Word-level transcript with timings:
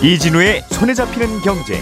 이진우의 0.00 0.62
손에 0.70 0.94
잡히는 0.94 1.40
경제. 1.40 1.80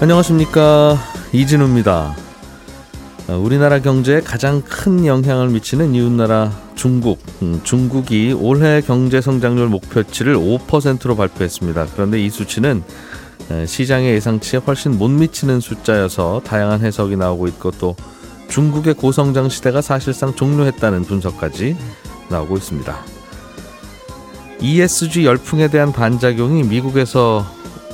안녕하십니까 0.00 0.96
이진우입니다. 1.32 2.14
어, 3.26 3.36
우리나라 3.36 3.80
경제에 3.80 4.20
가장 4.20 4.62
큰 4.62 5.06
영향을 5.06 5.48
미치는 5.48 5.96
이웃나라 5.96 6.52
중국. 6.76 7.18
음, 7.42 7.60
중국이 7.64 8.32
올해 8.38 8.80
경제 8.82 9.20
성장률 9.20 9.66
목표치를 9.66 10.36
5%로 10.36 11.16
발표했습니다. 11.16 11.86
그런데 11.94 12.22
이 12.24 12.30
수치는 12.30 12.84
시장의 13.66 14.14
예상치에 14.14 14.60
훨씬 14.60 14.98
못 14.98 15.08
미치는 15.08 15.60
숫자여서 15.60 16.42
다양한 16.44 16.80
해석이 16.80 17.16
나오고 17.16 17.46
있고 17.48 17.70
또 17.72 17.94
중국의 18.48 18.94
고성장 18.94 19.48
시대가 19.48 19.80
사실상 19.80 20.34
종료했다는 20.34 21.02
분석까지 21.04 21.76
나오고 22.28 22.56
있습니다. 22.56 22.96
ESG 24.60 25.26
열풍에 25.26 25.68
대한 25.68 25.92
반작용이 25.92 26.62
미국에서 26.62 27.44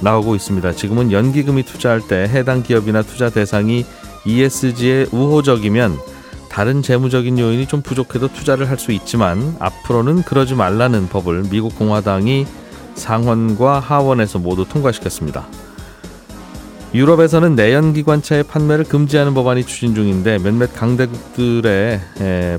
나오고 0.02 0.34
있습니다. 0.34 0.72
지금은 0.72 1.12
연기금이 1.12 1.64
투자할 1.64 2.00
때 2.00 2.28
해당 2.28 2.62
기업이나 2.62 3.02
투자 3.02 3.28
대상이 3.28 3.84
ESG에 4.24 5.06
우호적이면 5.12 5.98
다른 6.48 6.82
재무적인 6.82 7.38
요인이 7.38 7.66
좀 7.66 7.80
부족해도 7.80 8.28
투자를 8.32 8.68
할 8.68 8.78
수 8.78 8.92
있지만 8.92 9.56
앞으로는 9.60 10.22
그러지 10.22 10.54
말라는 10.54 11.08
법을 11.08 11.44
미국 11.50 11.76
공화당이 11.78 12.46
상원과 13.00 13.80
하원에서 13.80 14.38
모두 14.38 14.64
통과시켰습니다. 14.64 15.46
유럽에서는 16.92 17.54
내연기관차의 17.54 18.42
판매를 18.44 18.84
금지하는 18.84 19.32
법안이 19.32 19.64
추진 19.64 19.94
중인데 19.94 20.38
몇몇 20.38 20.74
강대국들의 20.74 22.00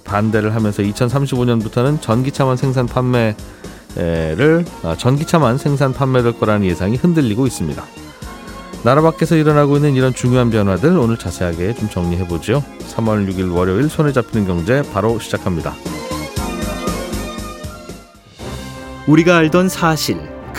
반대를 0.04 0.56
하면서 0.56 0.82
2035년부터는 0.84 2.02
전기차만 2.02 2.56
생산 2.56 2.86
판매를 2.86 3.36
아, 4.84 4.96
전기차만 4.98 5.58
생산 5.58 5.94
판매될 5.94 6.40
거라는 6.40 6.66
예상이 6.66 6.96
흔들리고 6.96 7.46
있습니다. 7.46 7.84
나라 8.84 9.02
밖에서 9.02 9.36
일어나고 9.36 9.76
있는 9.76 9.96
이런 9.96 10.14
중요한 10.14 10.50
변화들 10.50 10.98
오늘 10.98 11.18
자세하게 11.18 11.76
좀 11.76 11.90
정리해 11.90 12.26
보죠. 12.28 12.64
3월 12.96 13.30
6일 13.30 13.54
월요일 13.54 13.90
손에 13.90 14.12
잡히는 14.12 14.48
경제 14.48 14.82
바로 14.94 15.20
시작합니다. 15.20 15.76
우리가 19.08 19.38
알던 19.38 19.68
사실 19.68 20.31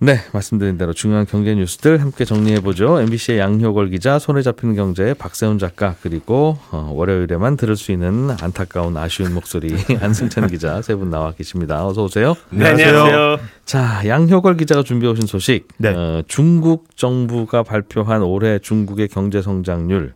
네, 0.00 0.20
말씀드린 0.32 0.78
대로 0.78 0.92
중요한 0.92 1.26
경제 1.26 1.52
뉴스들 1.56 2.00
함께 2.00 2.24
정리해 2.24 2.60
보죠. 2.60 3.00
MBC의 3.00 3.40
양효걸 3.40 3.90
기자, 3.90 4.20
손에 4.20 4.42
잡히는 4.42 4.76
경제의 4.76 5.14
박세훈 5.14 5.58
작가, 5.58 5.96
그리고 6.02 6.56
어, 6.70 6.92
월요일에만 6.94 7.56
들을 7.56 7.74
수 7.74 7.90
있는 7.90 8.30
안타까운 8.40 8.96
아쉬운 8.96 9.34
목소리 9.34 9.74
안승찬 10.00 10.46
기자 10.48 10.80
세 10.82 10.94
분 10.94 11.10
나와 11.10 11.32
계십니다. 11.32 11.84
어서 11.84 12.04
오세요. 12.04 12.36
네, 12.50 12.66
안녕하세요. 12.68 13.38
자, 13.64 14.02
양효걸 14.06 14.56
기자가 14.56 14.84
준비해 14.84 15.10
오신 15.12 15.26
소식. 15.26 15.66
네. 15.78 15.88
어, 15.88 16.22
중국 16.28 16.96
정부가 16.96 17.64
발표한 17.64 18.22
올해 18.22 18.60
중국의 18.60 19.08
경제 19.08 19.42
성장률 19.42 20.14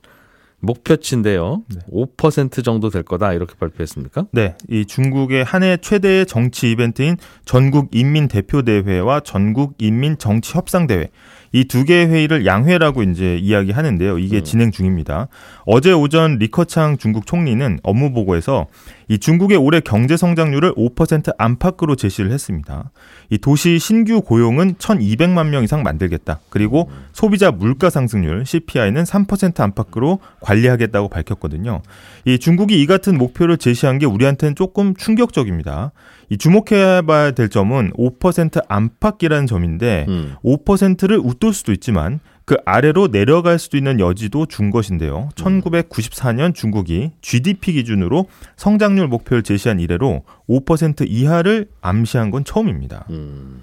목표치인데요. 0.63 1.63
네. 1.69 1.81
5% 1.93 2.65
정도 2.65 2.89
될 2.89 3.03
거다 3.03 3.33
이렇게 3.33 3.55
발표했습니까? 3.59 4.27
네, 4.33 4.57
이 4.69 4.87
중국의 4.87 5.45
한 5.45 5.63
해 5.63 5.77
최대의 5.77 6.27
정치 6.27 6.71
이벤트인 6.73 7.17
전국 7.45 7.91
인민 7.93 8.27
대표 8.29 8.63
대회와 8.63 9.21
전국 9.21 9.75
인민 9.79 10.17
정치 10.19 10.57
협상 10.57 10.87
대회 10.87 11.11
이 11.53 11.65
두 11.65 11.85
개의 11.85 12.09
회의를 12.09 12.45
양회라고 12.45 13.03
이제 13.03 13.37
이야기하는데요. 13.37 14.19
이게 14.19 14.39
음. 14.39 14.45
진행 14.45 14.71
중입니다. 14.71 15.29
어제 15.65 15.93
오전 15.93 16.39
리커창 16.39 16.99
중국 16.99 17.27
총리는 17.27 17.79
업무 17.83 18.13
보고에서 18.13 18.67
이 19.09 19.19
중국의 19.19 19.59
올해 19.59 19.81
경제 19.81 20.17
성장률을 20.17 20.75
5% 20.75 21.35
안팎으로 21.37 21.97
제시를 21.97 22.33
했습니다. 22.33 22.91
이 23.31 23.39
도시 23.39 23.79
신규 23.79 24.23
고용은 24.23 24.75
1,200만 24.75 25.49
명 25.49 25.65
이상 25.65 25.83
만들겠다. 25.83 26.41
그리고 26.49 26.91
소비자 27.13 27.51
물가 27.51 27.91
상승률 27.91 28.47
CPI는 28.47 29.05
3% 29.05 29.61
안팎으로 29.61 30.21
관리하겠다고 30.41 31.09
밝혔거든요. 31.09 31.83
이 32.25 32.39
중국이 32.39 32.81
이 32.81 32.87
같은 32.87 33.19
목표를 33.19 33.59
제시한 33.59 33.99
게 33.99 34.07
우리한테는 34.07 34.55
조금 34.55 34.95
충격적입니다. 34.95 35.93
이 36.33 36.39
주목해봐야 36.39 37.33
될 37.33 37.51
점은 37.51 37.93
5% 37.93 38.65
안팎이라는 38.67 39.47
점인데 39.47 40.07
음. 40.09 40.35
5%를 40.43 41.19
웃돌 41.19 41.53
수도 41.53 41.73
있지만 41.73 42.21
그 42.47 42.57
아래로 42.65 43.09
내려갈 43.09 43.59
수도 43.59 43.77
있는 43.77 44.01
여지도 44.01 44.47
준 44.47 44.71
것인데요. 44.71 45.29
1994년 45.35 46.55
중국이 46.55 47.13
GDP 47.21 47.75
기준으로 47.75 48.29
성장률 48.57 49.09
목표를 49.09 49.43
제시한 49.43 49.79
이래로 49.79 50.23
5% 50.49 51.05
이하를 51.07 51.69
암시한 51.83 52.31
건 52.31 52.45
처음입니다. 52.45 53.05
음. 53.11 53.63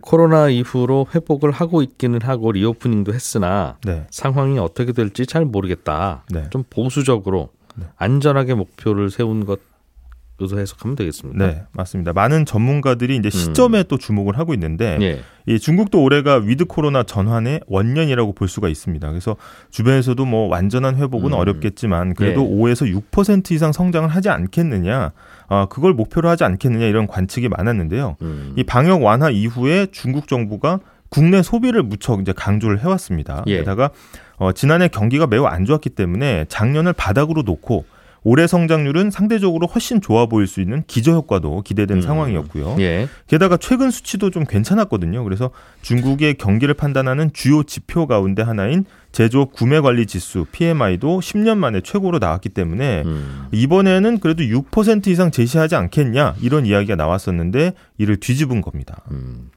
코로나 0.00 0.48
이후로 0.48 1.08
회복을 1.12 1.50
하고 1.50 1.82
있기는 1.82 2.22
하고 2.22 2.52
리오프닝도 2.52 3.12
했으나 3.12 3.78
네. 3.84 4.06
상황이 4.12 4.60
어떻게 4.60 4.92
될지 4.92 5.26
잘 5.26 5.44
모르겠다. 5.44 6.22
네. 6.30 6.44
좀 6.50 6.62
보수적으로 6.70 7.48
네. 7.74 7.86
안전하게 7.96 8.54
목표를 8.54 9.10
세운 9.10 9.44
것으로 9.44 10.58
해석하면 10.58 10.96
되겠습니다. 10.96 11.46
네, 11.46 11.62
맞습니다. 11.70 12.12
많은 12.12 12.44
전문가들이 12.44 13.14
이제 13.16 13.30
시점에 13.30 13.78
음. 13.78 13.84
또 13.86 13.98
주목을 13.98 14.36
하고 14.36 14.52
있는데 14.54 14.98
예. 15.00 15.20
이 15.46 15.60
중국도 15.60 16.02
올해가 16.02 16.36
위드 16.38 16.64
코로나 16.64 17.04
전환의 17.04 17.60
원년이라고 17.68 18.32
볼 18.32 18.48
수가 18.48 18.68
있습니다. 18.68 19.08
그래서 19.08 19.36
주변에서도 19.70 20.24
뭐 20.24 20.48
완전한 20.48 20.96
회복은 20.96 21.28
음. 21.28 21.34
어렵겠지만 21.34 22.14
그래도 22.14 22.42
예. 22.42 22.48
5에서 22.48 23.00
6% 23.12 23.52
이상 23.52 23.70
성장을 23.70 24.08
하지 24.08 24.28
않겠느냐, 24.28 25.12
아 25.46 25.66
그걸 25.66 25.94
목표로 25.94 26.28
하지 26.28 26.42
않겠느냐 26.42 26.86
이런 26.86 27.06
관측이 27.06 27.48
많았는데요. 27.48 28.16
음. 28.22 28.54
이 28.56 28.64
방역 28.64 29.04
완화 29.04 29.30
이후에 29.30 29.86
중국 29.92 30.26
정부가 30.26 30.80
국내 31.10 31.44
소비를 31.44 31.84
무척 31.84 32.20
이제 32.20 32.32
강조를 32.32 32.80
해왔습니다. 32.80 33.44
예. 33.46 33.58
게다가 33.58 33.90
어, 34.36 34.50
지난해 34.50 34.88
경기가 34.88 35.28
매우 35.28 35.44
안 35.44 35.64
좋았기 35.64 35.90
때문에 35.90 36.46
작년을 36.48 36.92
바닥으로 36.92 37.42
놓고 37.42 37.84
올해 38.24 38.46
성장률은 38.46 39.10
상대적으로 39.10 39.66
훨씬 39.66 40.00
좋아 40.00 40.26
보일 40.26 40.46
수 40.46 40.62
있는 40.62 40.82
기저 40.86 41.12
효과도 41.12 41.60
기대된 41.60 41.98
음. 41.98 42.02
상황이었고요. 42.02 42.76
예. 42.80 43.06
게다가 43.26 43.58
최근 43.58 43.90
수치도 43.90 44.30
좀 44.30 44.44
괜찮았거든요. 44.44 45.22
그래서 45.24 45.50
중국의 45.82 46.34
경기를 46.34 46.74
판단하는 46.74 47.32
주요 47.34 47.62
지표 47.62 48.06
가운데 48.06 48.42
하나인 48.42 48.86
제조업 49.12 49.52
구매 49.52 49.78
관리 49.78 50.06
지수 50.06 50.46
PMI도 50.50 51.20
10년 51.20 51.58
만에 51.58 51.82
최고로 51.82 52.18
나왔기 52.18 52.48
때문에 52.48 53.02
음. 53.04 53.46
이번에는 53.52 54.18
그래도 54.18 54.42
6% 54.42 55.06
이상 55.08 55.30
제시하지 55.30 55.76
않겠냐 55.76 56.36
이런 56.40 56.64
이야기가 56.64 56.96
나왔었는데 56.96 57.74
이를 57.98 58.16
뒤집은 58.16 58.62
겁니다. 58.62 59.02
음. 59.10 59.50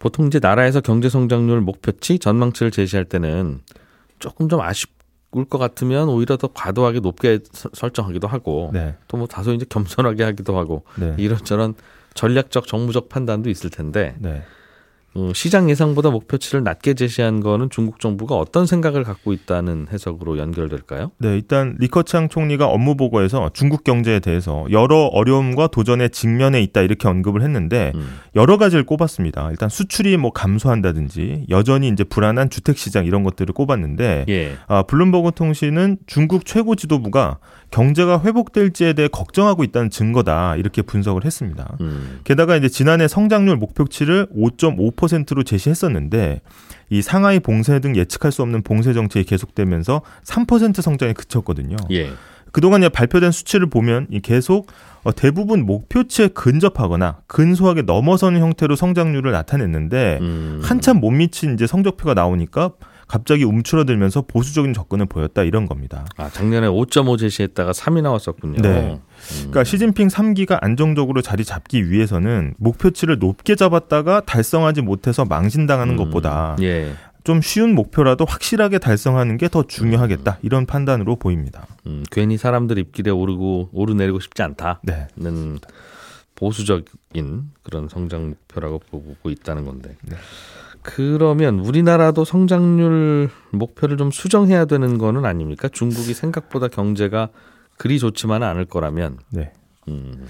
보통 0.00 0.28
이제 0.28 0.38
나라에서 0.40 0.80
경제 0.80 1.08
성장률 1.10 1.60
목표치 1.60 2.18
전망치를 2.20 2.70
제시할 2.70 3.04
때는 3.04 3.60
조금 4.18 4.48
좀 4.48 4.60
아쉽 4.60 4.88
울 4.90 4.97
것 5.30 5.58
같으면 5.58 6.08
오히려 6.08 6.36
더 6.36 6.48
과도하게 6.48 7.00
높게 7.00 7.40
설정하기도 7.52 8.26
하고 8.28 8.70
네. 8.72 8.96
또뭐 9.08 9.26
다소 9.26 9.52
이제 9.52 9.66
겸손하게 9.68 10.24
하기도 10.24 10.56
하고 10.56 10.84
네. 10.98 11.14
이런저런 11.18 11.74
전략적 12.14 12.66
정무적 12.66 13.08
판단도 13.08 13.50
있을 13.50 13.70
텐데 13.70 14.14
네. 14.18 14.30
어, 14.30 14.57
시장 15.34 15.70
예상보다 15.70 16.10
목표치를 16.10 16.62
낮게 16.62 16.94
제시한 16.94 17.40
거는 17.40 17.70
중국 17.70 18.00
정부가 18.00 18.36
어떤 18.36 18.66
생각을 18.66 19.04
갖고 19.04 19.32
있다는 19.32 19.86
해석으로 19.92 20.38
연결될까요? 20.38 21.12
네, 21.18 21.34
일단 21.34 21.76
리커창 21.78 22.28
총리가 22.28 22.66
업무 22.66 22.96
보고에서 22.96 23.50
중국 23.54 23.84
경제에 23.84 24.20
대해서 24.20 24.66
여러 24.70 25.04
어려움과 25.06 25.68
도전에 25.68 26.08
직면해 26.08 26.60
있다 26.62 26.82
이렇게 26.82 27.08
언급을 27.08 27.42
했는데 27.42 27.92
음. 27.94 28.18
여러 28.34 28.56
가지를 28.58 28.84
꼽았습니다. 28.84 29.50
일단 29.50 29.68
수출이 29.68 30.16
뭐 30.16 30.32
감소한다든지 30.32 31.46
여전히 31.48 31.88
이제 31.88 32.04
불안한 32.04 32.50
주택 32.50 32.78
시장 32.78 33.06
이런 33.06 33.22
것들을 33.22 33.52
꼽았는데 33.54 34.26
예. 34.28 34.56
아, 34.66 34.82
블룸버그 34.82 35.32
통신은 35.34 35.98
중국 36.06 36.44
최고 36.44 36.74
지도부가 36.74 37.38
경제가 37.70 38.22
회복될지에 38.22 38.94
대해 38.94 39.08
걱정하고 39.08 39.64
있다는 39.64 39.90
증거다 39.90 40.56
이렇게 40.56 40.82
분석을 40.82 41.24
했습니다. 41.24 41.76
음. 41.80 42.20
게다가 42.24 42.56
이제 42.56 42.68
지난해 42.68 43.08
성장률 43.08 43.56
목표치를 43.56 44.28
5.5%로 44.34 45.42
제시했었는데 45.42 46.40
이 46.90 47.02
상하이 47.02 47.40
봉쇄 47.40 47.78
등 47.80 47.94
예측할 47.96 48.32
수 48.32 48.42
없는 48.42 48.62
봉쇄 48.62 48.92
정책이 48.94 49.26
계속되면서 49.26 50.00
3% 50.24 50.80
성장에 50.80 51.12
그쳤거든요. 51.12 51.76
예. 51.90 52.10
그동안 52.50 52.88
발표된 52.90 53.30
수치를 53.30 53.68
보면 53.68 54.06
계속 54.22 54.68
어, 55.04 55.12
대부분 55.12 55.66
목표치에 55.66 56.28
근접하거나 56.28 57.18
근소하게 57.26 57.82
넘어서는 57.82 58.40
형태로 58.40 58.74
성장률을 58.74 59.32
나타냈는데 59.32 60.18
음. 60.20 60.60
한참 60.62 61.00
못 61.00 61.10
미친 61.10 61.54
이제 61.54 61.66
성적표가 61.66 62.14
나오니까 62.14 62.72
갑자기 63.08 63.42
움츠러들면서 63.44 64.22
보수적인 64.22 64.74
접근을 64.74 65.06
보였다 65.06 65.42
이런 65.42 65.66
겁니다. 65.66 66.04
아, 66.16 66.28
작년에 66.28 66.68
5.5 66.68 67.18
제시했다가 67.18 67.72
3이 67.72 68.02
나왔었군요. 68.02 68.60
네. 68.60 69.00
그러니까 69.38 69.64
시진핑 69.64 70.08
3기가 70.08 70.58
안정적으로 70.62 71.22
자리 71.22 71.44
잡기 71.44 71.90
위해서는 71.90 72.54
목표치를 72.58 73.18
높게 73.18 73.54
잡았다가 73.56 74.20
달성하지 74.20 74.82
못해서 74.82 75.24
망신당하는 75.24 75.94
음, 75.94 75.96
것보다 75.96 76.56
예. 76.60 76.92
좀 77.24 77.40
쉬운 77.42 77.74
목표라도 77.74 78.24
확실하게 78.26 78.78
달성하는 78.78 79.36
게 79.38 79.48
더 79.48 79.62
중요하겠다 79.66 80.38
이런 80.42 80.66
판단으로 80.66 81.16
보입니다. 81.16 81.66
음, 81.86 82.04
괜히 82.10 82.36
사람들 82.36 82.78
입길에 82.78 83.10
오르고 83.10 83.70
오르내리고 83.72 84.20
싶지 84.20 84.42
않다는 84.42 84.78
네. 84.84 85.06
보수적인 86.34 87.50
그런 87.62 87.88
성장 87.88 88.28
목표라고 88.28 88.78
보고 88.90 89.30
있다는 89.30 89.64
건데. 89.64 89.96
네. 90.02 90.16
그러면 90.82 91.60
우리나라도 91.60 92.24
성장률 92.24 93.30
목표를 93.50 93.96
좀 93.96 94.10
수정해야 94.10 94.64
되는 94.64 94.98
거는 94.98 95.24
아닙니까? 95.24 95.68
중국이 95.68 96.14
생각보다 96.14 96.68
경제가 96.68 97.28
그리 97.76 97.98
좋지만은 97.98 98.46
않을 98.46 98.64
거라면. 98.64 99.18
네. 99.30 99.52
음, 99.88 100.26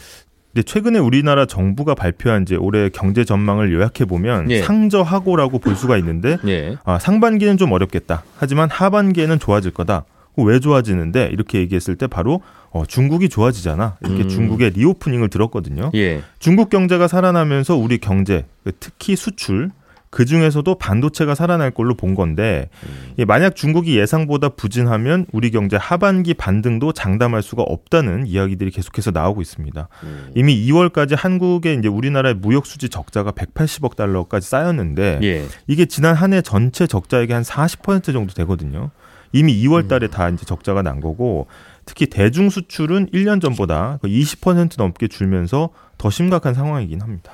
근데 0.53 0.63
최근에 0.63 0.99
우리나라 0.99 1.47
정부가 1.47 1.95
발표한 1.95 2.43
이제 2.43 2.57
올해 2.57 2.89
경제 2.89 3.25
전망을 3.25 3.73
요약해 3.73 4.05
보면 4.05 4.51
예. 4.51 4.63
상저하고라고 4.63 5.59
볼 5.59 5.77
수가 5.77 5.97
있는데 5.99 6.39
예. 6.47 6.77
아, 6.85 6.99
상반기는 6.99 7.57
좀 7.57 7.73
어렵겠다. 7.73 8.25
하지만 8.37 8.71
하반기에는 8.71 9.39
좋아질 9.39 9.73
거다. 9.73 10.05
왜 10.37 10.61
좋아지는데 10.61 11.31
이렇게 11.33 11.59
얘기했을 11.59 11.97
때 11.97 12.07
바로 12.07 12.41
어, 12.71 12.85
중국이 12.87 13.29
좋아지잖아. 13.29 13.97
이렇게 14.03 14.25
음. 14.25 14.29
중국의 14.29 14.71
리오프닝을 14.71 15.29
들었거든요. 15.29 15.91
예. 15.95 16.23
중국 16.39 16.71
경제가 16.71 17.09
살아나면서 17.09 17.77
우리 17.77 17.99
경제, 17.99 18.45
특히 18.79 19.17
수출, 19.17 19.71
그 20.11 20.25
중에서도 20.25 20.73
반도체가 20.77 21.35
살아날 21.35 21.73
걸로 21.73 21.95
본 21.95 22.15
건데, 22.15 22.71
예, 23.19 23.25
만약 23.25 23.57
중국이 23.57 23.99
예상보다 23.99 24.51
부진하면 24.51 25.27
우리 25.33 25.51
경제 25.51 25.77
하반기 25.77 26.35
반등도 26.35 26.93
장담할 26.93 27.43
수가 27.43 27.63
없다는 27.65 28.27
이야기들이 28.29 28.71
계속해서 28.71 29.11
나오고 29.11 29.43
있습니다. 29.43 29.89
음. 30.05 30.31
이미 30.37 30.67
2월까지 30.69 31.17
한국의 31.17 31.79
이제 31.79 31.89
우리나라의 31.89 32.37
무역 32.37 32.65
수지 32.67 32.89
적자가 32.89 33.33
180억 33.33 33.97
달러까지 33.97 34.49
쌓였는데, 34.49 35.19
예. 35.25 35.45
이게 35.67 35.85
지난 35.87 36.15
한 36.15 36.29
해 36.33 36.43
전체 36.43 36.87
적자액의 36.87 37.33
한 37.35 37.43
40% 37.43 38.13
정도 38.13 38.35
되거든요. 38.35 38.91
이미 39.33 39.55
2월 39.65 39.89
달에 39.89 40.09
다 40.09 40.29
이제 40.29 40.45
적자가 40.45 40.83
난 40.83 41.01
거고 41.01 41.47
특히 41.87 42.07
대중 42.07 42.51
수출은 42.51 43.07
1년 43.13 43.41
전보다 43.41 43.99
20% 44.03 44.75
넘게 44.77 45.09
줄면서 45.09 45.71
더 45.97 46.11
심각한 46.11 46.53
상황이긴 46.53 47.01
합니다. 47.01 47.33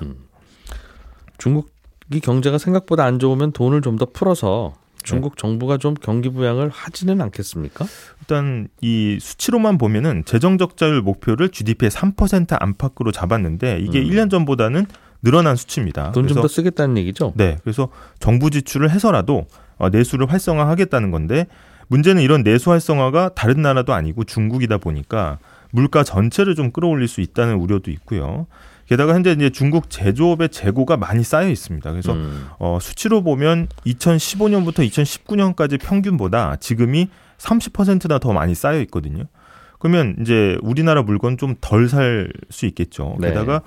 중국 1.37 1.74
이 2.11 2.19
경제가 2.19 2.57
생각보다 2.57 3.03
안 3.05 3.19
좋으면 3.19 3.51
돈을 3.51 3.81
좀 3.81 3.97
더 3.97 4.05
풀어서 4.05 4.73
중국 5.03 5.37
정부가 5.37 5.77
좀 5.77 5.93
경기 5.93 6.29
부양을 6.29 6.69
하지는 6.69 7.21
않겠습니까? 7.21 7.85
일단 8.21 8.67
이 8.81 9.17
수치로만 9.21 9.77
보면은 9.77 10.23
재정 10.25 10.57
적자율 10.57 11.01
목표를 11.01 11.49
GDP의 11.49 11.91
3% 11.91 12.57
안팎으로 12.59 13.11
잡았는데 13.11 13.79
이게 13.81 13.99
음. 13.99 14.05
1년 14.09 14.29
전보다는 14.31 14.87
늘어난 15.21 15.55
수치입니다. 15.55 16.11
돈 16.11 16.27
좀 16.27 16.41
더 16.41 16.47
쓰겠다는 16.47 16.97
얘기죠? 16.97 17.33
네, 17.35 17.57
그래서 17.63 17.89
정부 18.19 18.49
지출을 18.49 18.89
해서라도 18.91 19.45
어, 19.77 19.89
내수를 19.89 20.31
활성화하겠다는 20.31 21.11
건데 21.11 21.45
문제는 21.87 22.21
이런 22.23 22.43
내수 22.43 22.71
활성화가 22.71 23.29
다른 23.35 23.61
나라도 23.61 23.93
아니고 23.93 24.23
중국이다 24.23 24.79
보니까 24.79 25.37
물가 25.71 26.03
전체를 26.03 26.55
좀 26.55 26.71
끌어올릴 26.71 27.07
수 27.07 27.21
있다는 27.21 27.55
우려도 27.55 27.91
있고요. 27.91 28.47
게다가 28.87 29.13
현재 29.15 29.31
이제 29.31 29.49
중국 29.49 29.89
제조업의 29.89 30.49
재고가 30.49 30.97
많이 30.97 31.23
쌓여 31.23 31.49
있습니다. 31.49 31.89
그래서 31.91 32.13
음. 32.13 32.47
어, 32.59 32.77
수치로 32.79 33.23
보면 33.23 33.67
2015년부터 33.85 34.87
2019년까지 34.89 35.79
평균보다 35.81 36.57
지금이 36.57 37.09
30%나 37.37 38.19
더 38.19 38.31
많이 38.33 38.53
쌓여 38.55 38.79
있거든요. 38.81 39.23
그러면 39.79 40.15
이제 40.21 40.57
우리나라 40.61 41.01
물건 41.03 41.37
좀 41.37 41.55
덜 41.61 41.89
살 41.89 42.31
수 42.49 42.65
있겠죠. 42.67 43.17
네. 43.19 43.29
게다가 43.29 43.61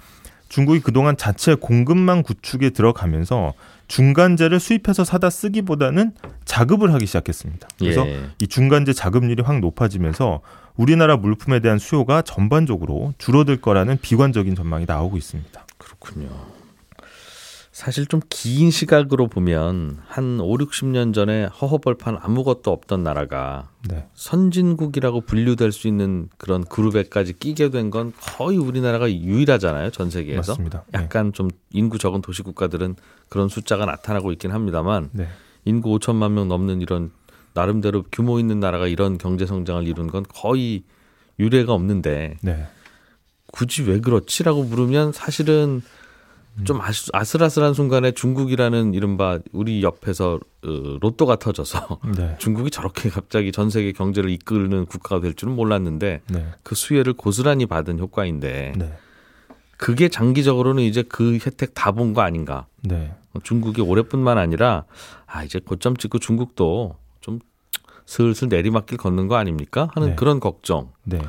중국이 0.49 0.81
그동안 0.81 1.17
자체 1.17 1.55
공급망 1.55 2.23
구축에 2.23 2.71
들어가면서 2.71 3.53
중간재를 3.89 4.61
수입해서 4.61 5.05
사다 5.05 5.31
쓰기보다는 5.31 6.13
자급을 6.49 6.95
하기 6.95 7.07
시작했습니다. 7.07 7.69
그래서 7.79 8.07
예. 8.09 8.31
이 8.41 8.47
중간재 8.49 8.95
자급률이 8.95 9.43
확 9.43 9.61
높아지면서 9.61 10.41
우리나라 10.77 11.17
물품에 11.19 11.61
대한 11.61 11.79
수요가 11.79 12.23
전반적으로 12.23 13.13
줄어들 13.19 13.61
거라는 13.61 13.99
비관적인 14.01 14.55
전망이 14.55 14.87
나오고 14.87 15.19
있습니다. 15.19 15.67
그렇군요. 15.77 16.29
사실 17.71 18.07
좀 18.07 18.21
긴 18.29 18.71
시각으로 18.73 19.29
보면 19.29 19.99
한 20.09 20.41
5, 20.41 20.57
60년 20.57 21.15
전에 21.15 21.45
허허벌판 21.45 22.19
아무것도 22.21 22.73
없던 22.73 23.05
나라가 23.05 23.69
네. 23.89 24.07
선진국이라고 24.15 25.21
분류될 25.21 25.71
수 25.71 25.87
있는 25.87 26.29
그런 26.39 26.65
그룹에까지 26.65 27.35
끼게 27.35 27.69
된 27.71 27.91
건 27.91 28.13
거의 28.21 28.57
우리나라가 28.59 29.09
유일하잖아요. 29.13 29.91
전 29.91 30.11
세계에서. 30.11 30.53
맞습니다. 30.53 30.85
네. 30.93 30.99
약간 31.03 31.33
좀 31.33 31.51
인구 31.71 31.99
적은 31.99 32.21
도시 32.23 32.43
국가들은 32.43 32.97
그런 33.29 33.49
숫자가 33.49 33.85
나타나고 33.87 34.33
있긴 34.33 34.51
합니다만 34.51 35.11
네. 35.13 35.29
인구 35.69 35.97
5천만 35.99 36.33
명 36.33 36.49
넘는 36.49 36.81
이런 36.81 37.11
나름대로 37.55 38.05
규모 38.13 38.39
있는 38.41 38.61
나라가 38.61 38.87
이런 38.87 39.19
경제 39.19 39.47
성장을 39.47 39.87
이룬 39.87 40.07
건 40.09 40.25
거의 40.29 40.83
유례가 41.39 41.73
없는데 41.73 42.37
네. 42.43 42.67
굳이 43.53 43.83
왜 43.83 44.01
그렇지라고 44.01 44.65
물으면 44.65 45.13
사실은 45.13 45.81
좀 46.65 46.81
아스- 46.81 47.11
아슬아슬한 47.13 47.73
순간에 47.73 48.11
중국이라는 48.11 48.93
이른바 48.93 49.39
우리 49.53 49.83
옆에서 49.83 50.41
어, 50.65 50.99
로또가 51.01 51.37
터져서 51.37 52.01
네. 52.17 52.35
중국이 52.39 52.71
저렇게 52.71 53.09
갑자기 53.11 53.53
전 53.53 53.71
세계 53.71 53.93
경제를 53.93 54.29
이끄는 54.31 54.87
국가가 54.87 55.21
될 55.21 55.35
줄은 55.35 55.55
몰랐는데 55.55 56.21
네. 56.29 56.47
그 56.65 56.75
수혜를 56.75 57.13
고스란히 57.13 57.67
받은 57.67 58.01
효과인데 58.01 58.73
네. 58.77 58.93
그게 59.77 60.09
장기적으로는 60.09 60.83
이제 60.83 61.03
그 61.09 61.35
혜택 61.35 61.75
다 61.75 61.93
본 61.93 62.13
거 62.13 62.23
아닌가. 62.23 62.67
네. 62.83 63.13
중국이 63.45 63.81
올해뿐만 63.81 64.37
아니라 64.37 64.83
아 65.31 65.45
이제 65.45 65.61
고점 65.61 65.97
찍고 65.97 66.19
중국도 66.19 66.97
좀 67.21 67.41
슬슬 68.07 68.49
내리막길 68.49 68.97
걷는 68.97 69.29
거 69.29 69.37
아닙니까 69.37 69.91
하는 69.95 70.11
네. 70.11 70.15
그런 70.17 70.41
걱정 70.41 70.89
네. 71.05 71.21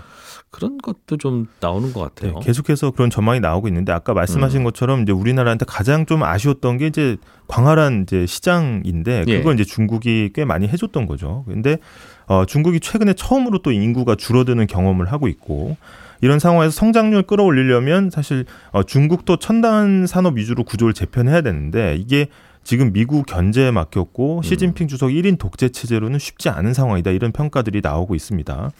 그런 0.52 0.78
것도 0.80 1.18
좀 1.18 1.48
나오는 1.60 1.94
것 1.94 2.16
네, 2.16 2.28
같아요. 2.28 2.40
계속해서 2.40 2.92
그런 2.92 3.10
전망이 3.10 3.40
나오고 3.40 3.68
있는데 3.68 3.92
아까 3.92 4.14
말씀하신 4.14 4.62
음. 4.62 4.64
것처럼 4.64 5.04
이제 5.04 5.12
우리나라한테 5.12 5.66
가장 5.66 6.06
좀 6.06 6.24
아쉬웠던 6.24 6.78
게 6.78 6.88
이제 6.88 7.18
광활한 7.48 8.04
이제 8.04 8.26
시장인데 8.26 9.26
예. 9.28 9.38
그걸 9.38 9.54
이제 9.54 9.64
중국이 9.64 10.32
꽤 10.34 10.46
많이 10.46 10.68
해줬던 10.68 11.06
거죠. 11.06 11.44
근데 11.48 11.78
어, 12.26 12.46
중국이 12.46 12.80
최근에 12.80 13.14
처음으로 13.14 13.60
또 13.60 13.72
인구가 13.72 14.16
줄어드는 14.16 14.66
경험을 14.68 15.12
하고 15.12 15.28
있고 15.28 15.78
이런 16.22 16.40
상황에서 16.40 16.72
성장률 16.72 17.24
끌어올리려면 17.24 18.10
사실 18.10 18.46
어, 18.72 18.84
중국도 18.84 19.38
첨단 19.38 20.06
산업 20.08 20.38
위주로 20.38 20.64
구조를 20.64 20.94
재편해야 20.94 21.42
되는데 21.42 21.96
이게 21.96 22.28
지금 22.64 22.92
미국 22.94 23.26
견제에 23.26 23.72
맡겼고 23.72 24.42
시진핑 24.44 24.88
주석 24.88 25.10
1인 25.10 25.40
독재 25.40 25.70
체제로는 25.70 26.20
쉽지 26.20 26.50
않은 26.50 26.74
상황이다 26.74 27.12
이런 27.12 27.32
평가들이 27.32 27.82
나오고 27.82 28.16
있습니다. 28.16 28.72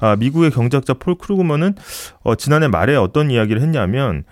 아, 0.00 0.16
미국의 0.16 0.50
경제학자 0.50 0.94
폴 0.94 1.16
크루그먼은 1.16 1.74
어, 2.22 2.34
지난해 2.36 2.68
말에 2.68 2.96
어떤 2.96 3.30
이야기를 3.30 3.60
했냐면 3.60 4.24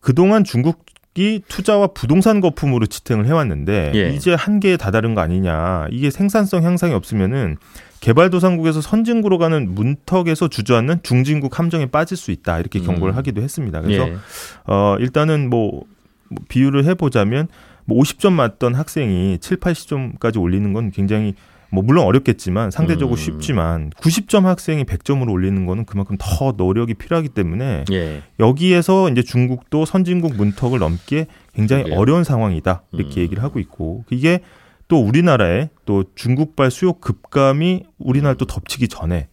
그동안 0.00 0.44
중국 0.44 0.84
이 1.20 1.42
투자와 1.46 1.88
부동산 1.88 2.40
거품으로 2.40 2.86
지탱을 2.86 3.26
해왔는데 3.26 3.92
예. 3.94 4.08
이제 4.14 4.32
한계에 4.32 4.78
다다른 4.78 5.14
거 5.14 5.20
아니냐. 5.20 5.88
이게 5.90 6.10
생산성 6.10 6.62
향상이 6.62 6.94
없으면은 6.94 7.58
개발도상국에서 8.00 8.80
선진국으로 8.80 9.36
가는 9.36 9.74
문턱에서 9.74 10.48
주저앉는 10.48 11.00
중진국 11.02 11.58
함정에 11.58 11.84
빠질 11.84 12.16
수 12.16 12.30
있다 12.30 12.58
이렇게 12.58 12.80
경고를 12.80 13.12
음. 13.12 13.18
하기도 13.18 13.42
했습니다. 13.42 13.82
그래서 13.82 14.08
예. 14.08 14.16
어, 14.64 14.96
일단은 14.98 15.50
뭐, 15.50 15.84
뭐 16.28 16.42
비유를 16.48 16.86
해보자면 16.86 17.48
뭐 17.84 18.00
50점 18.00 18.32
맞던 18.32 18.74
학생이 18.74 19.40
7, 19.40 19.58
80점까지 19.58 20.40
올리는 20.40 20.72
건 20.72 20.90
굉장히 20.90 21.34
뭐 21.72 21.82
물론 21.82 22.04
어렵겠지만 22.06 22.70
상대적으로 22.70 23.16
음. 23.16 23.16
쉽지만 23.16 23.90
90점 23.90 24.42
학생이 24.44 24.84
100점으로 24.84 25.30
올리는 25.30 25.66
거는 25.66 25.84
그만큼 25.84 26.16
더 26.18 26.52
노력이 26.56 26.94
필요하기 26.94 27.28
때문에 27.30 27.84
예. 27.92 28.22
여기에서 28.40 29.08
이제 29.10 29.22
중국도 29.22 29.84
선진국 29.84 30.36
문턱을 30.36 30.78
넘기에 30.78 31.26
굉장히 31.54 31.84
그래요. 31.84 31.98
어려운 31.98 32.24
상황이다 32.24 32.82
이렇게 32.92 33.20
음. 33.20 33.22
얘기를 33.22 33.42
하고 33.42 33.58
있고 33.60 34.04
이게 34.10 34.40
또 34.88 35.00
우리나라의 35.00 35.70
또 35.84 36.04
중국발 36.16 36.70
수요 36.72 36.94
급감이 36.94 37.84
우리나라 37.98 38.34
또 38.34 38.44
덮치기 38.44 38.88
전에 38.88 39.28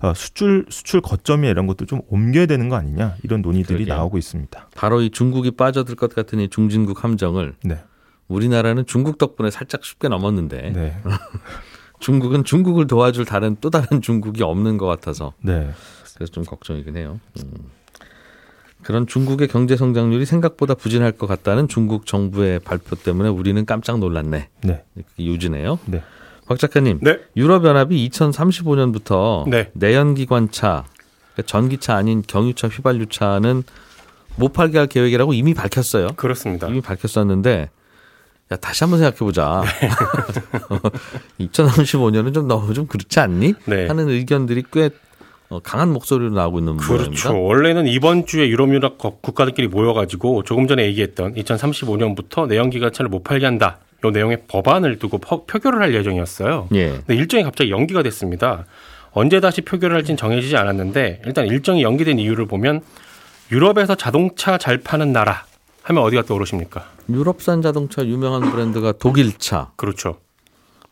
어, 0.00 0.14
수출 0.14 0.64
수출 0.70 1.00
거점이 1.00 1.48
이런 1.48 1.66
것도 1.66 1.86
좀 1.86 2.00
옮겨야 2.08 2.46
되는 2.46 2.68
거 2.68 2.76
아니냐 2.76 3.16
이런 3.24 3.42
논의들이 3.42 3.84
그러게요. 3.84 3.94
나오고 3.96 4.16
있습니다. 4.16 4.68
바로 4.76 5.02
이 5.02 5.10
중국이 5.10 5.50
빠져들 5.50 5.96
것 5.96 6.14
같은 6.14 6.38
이 6.40 6.48
중진국 6.48 7.02
함정을 7.04 7.56
네, 7.64 7.78
우리나라는 8.28 8.86
중국 8.86 9.18
덕분에 9.18 9.50
살짝 9.50 9.84
쉽게 9.84 10.06
넘었는데 10.08 10.70
네, 10.70 10.96
중국은 12.02 12.44
중국을 12.44 12.86
도와줄 12.86 13.24
다른 13.24 13.56
또 13.60 13.70
다른 13.70 14.02
중국이 14.02 14.42
없는 14.42 14.76
것 14.76 14.86
같아서 14.86 15.32
네, 15.40 15.70
그래서 16.14 16.32
좀 16.32 16.44
걱정이긴 16.44 16.96
해요. 16.96 17.20
음. 17.38 17.70
그런 18.82 19.06
중국의 19.06 19.46
경제 19.46 19.76
성장률이 19.76 20.26
생각보다 20.26 20.74
부진할 20.74 21.12
것 21.12 21.28
같다는 21.28 21.68
중국 21.68 22.04
정부의 22.04 22.58
발표 22.58 22.96
때문에 22.96 23.28
우리는 23.28 23.64
깜짝 23.64 24.00
놀랐네. 24.00 24.48
네, 24.64 24.84
유지네요. 25.18 25.78
네. 25.86 26.02
박 26.48 26.58
작가님, 26.58 26.98
네. 27.00 27.20
유럽연합이 27.36 28.08
2035년부터 28.10 29.48
네. 29.48 29.70
내연기관차, 29.74 30.84
그러니까 31.32 31.42
전기차 31.46 31.94
아닌 31.94 32.24
경유차, 32.26 32.66
휘발유차는 32.66 33.62
못 34.34 34.52
팔게 34.52 34.78
할 34.78 34.88
계획이라고 34.88 35.32
이미 35.32 35.54
밝혔어요. 35.54 36.08
그렇습니다. 36.16 36.66
이미 36.66 36.80
밝혔었는데 36.80 37.70
야 38.52 38.56
다시 38.56 38.84
한번 38.84 38.98
생각해 38.98 39.16
보자. 39.18 39.62
네. 39.80 39.88
2035년은 41.46 42.34
좀 42.34 42.46
너무 42.46 42.74
좀 42.74 42.86
그렇지 42.86 43.18
않니? 43.20 43.54
네. 43.64 43.86
하는 43.86 44.08
의견들이 44.10 44.64
꽤 44.72 44.90
어, 45.48 45.60
강한 45.60 45.92
목소리로 45.92 46.30
나오고 46.30 46.58
있는 46.60 46.76
모양입니다. 46.76 47.04
그렇죠. 47.04 47.42
원래는 47.42 47.86
이번 47.86 48.26
주에 48.26 48.48
유럽연합 48.48 48.98
국가들끼리 48.98 49.68
모여가지고 49.68 50.44
조금 50.44 50.66
전에 50.66 50.84
얘기했던 50.86 51.34
2035년부터 51.34 52.46
내연기관차를 52.46 53.08
못 53.08 53.22
팔게 53.24 53.44
한다. 53.46 53.78
요 54.04 54.10
내용의 54.10 54.42
법안을 54.48 54.98
두고 54.98 55.18
퍼- 55.18 55.44
표결을 55.44 55.80
할 55.80 55.94
예정이었어요. 55.94 56.68
예. 56.74 56.88
근데 56.90 57.14
일정이 57.14 57.44
갑자기 57.44 57.70
연기가 57.70 58.02
됐습니다. 58.02 58.64
언제 59.12 59.40
다시 59.40 59.60
표결을 59.60 59.94
할지는 59.96 60.16
정해지지 60.16 60.56
않았는데 60.56 61.22
일단 61.26 61.46
일정이 61.46 61.82
연기된 61.82 62.18
이유를 62.18 62.46
보면 62.46 62.80
유럽에서 63.52 63.94
자동차 63.94 64.56
잘 64.58 64.78
파는 64.78 65.12
나라 65.12 65.44
하면 65.84 66.02
어디가 66.04 66.22
떠오르십니까? 66.22 66.84
유럽산 67.10 67.62
자동차 67.62 68.04
유명한 68.04 68.50
브랜드가 68.50 68.92
독일차. 68.92 69.72
그렇죠. 69.76 70.18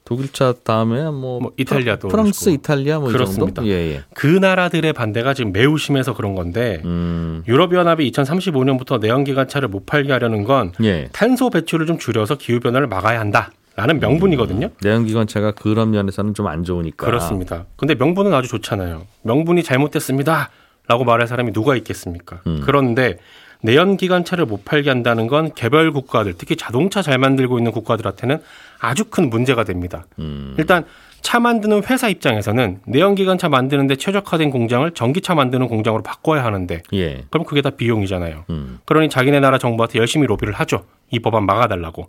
독일차 0.05 0.55
다음에 0.65 1.05
뭐, 1.05 1.39
뭐 1.41 1.53
이탈리아 1.57 1.97
프랑- 1.97 2.11
프랑스, 2.11 2.45
떠오르시고. 2.47 2.51
이탈리아 2.51 2.99
뭐이 2.99 3.13
그렇습니다. 3.13 3.65
예, 3.67 3.71
예. 3.71 4.05
그 4.15 4.27
나라들의 4.27 4.93
반대가 4.93 5.35
지금 5.35 5.53
매우 5.53 5.79
심해서 5.79 6.15
그런 6.15 6.35
건데 6.35 6.83
음. 6.85 7.45
유럽연합이 7.47 8.11
2035년부터 8.11 8.99
내연기관차를 8.99 9.69
못 9.69 9.87
팔게 9.87 10.11
하려는 10.11 10.43
건 10.43 10.73
예. 10.83 11.09
탄소 11.13 11.49
배출을 11.51 11.87
좀 11.87 11.99
줄여서 11.99 12.37
기후 12.39 12.59
변화를 12.59 12.89
막아야 12.89 13.21
한다 13.21 13.53
라는 13.77 14.01
명분이거든요. 14.01 14.71
내연기관차가 14.83 15.53
그런 15.53 15.93
면에서는 15.93 16.35
좀 16.35 16.49
안 16.49 16.65
좋으니까. 16.65 17.07
그렇습니다. 17.07 17.67
근데 17.77 17.95
명분은 17.95 18.35
아주 18.35 18.49
좋잖아요. 18.49 19.03
명분이 19.23 19.63
잘못됐습니다 19.63 20.51
라고 20.89 21.05
말할 21.05 21.29
사람이 21.29 21.53
누가 21.53 21.77
있겠습니까? 21.77 22.41
음. 22.49 22.63
그런데 22.65 23.19
내연 23.63 23.97
기관차를 23.97 24.47
못 24.47 24.65
팔게 24.65 24.89
한다는 24.89 25.27
건 25.27 25.53
개별 25.55 25.93
국가들, 25.93 26.35
특히 26.39 26.57
자동차 26.57 27.03
잘 27.03 27.19
만들고 27.19 27.59
있는 27.59 27.73
국가들한테는 27.73 28.39
아주 28.79 29.05
큰 29.05 29.31
문제가 29.31 29.65
됩니다. 29.65 30.07
음. 30.19 30.55
일단 30.59 30.85
차 31.21 31.39
만드는 31.39 31.83
회사 31.85 32.09
입장에서는 32.09 32.81
내연 32.87 33.15
기관차 33.15 33.49
만드는데 33.49 33.97
최적화된 33.97 34.51
공장을 34.51 34.91
전기차 34.93 35.35
만드는 35.35 35.69
공장으로 35.69 36.03
바꿔야 36.03 36.45
하는데 36.45 36.83
예. 36.95 37.25
그럼 37.29 37.45
그게 37.45 37.61
다 37.61 37.71
비용이잖아요. 37.71 38.45
음. 38.49 38.79
그러니 38.87 39.11
자기네 39.11 39.41
나라 39.41 39.59
정부한테 39.59 39.99
열심히 39.99 40.27
로비를 40.27 40.55
하죠. 40.55 40.85
이 41.11 41.19
법안 41.19 41.45
막아달라고. 41.45 42.09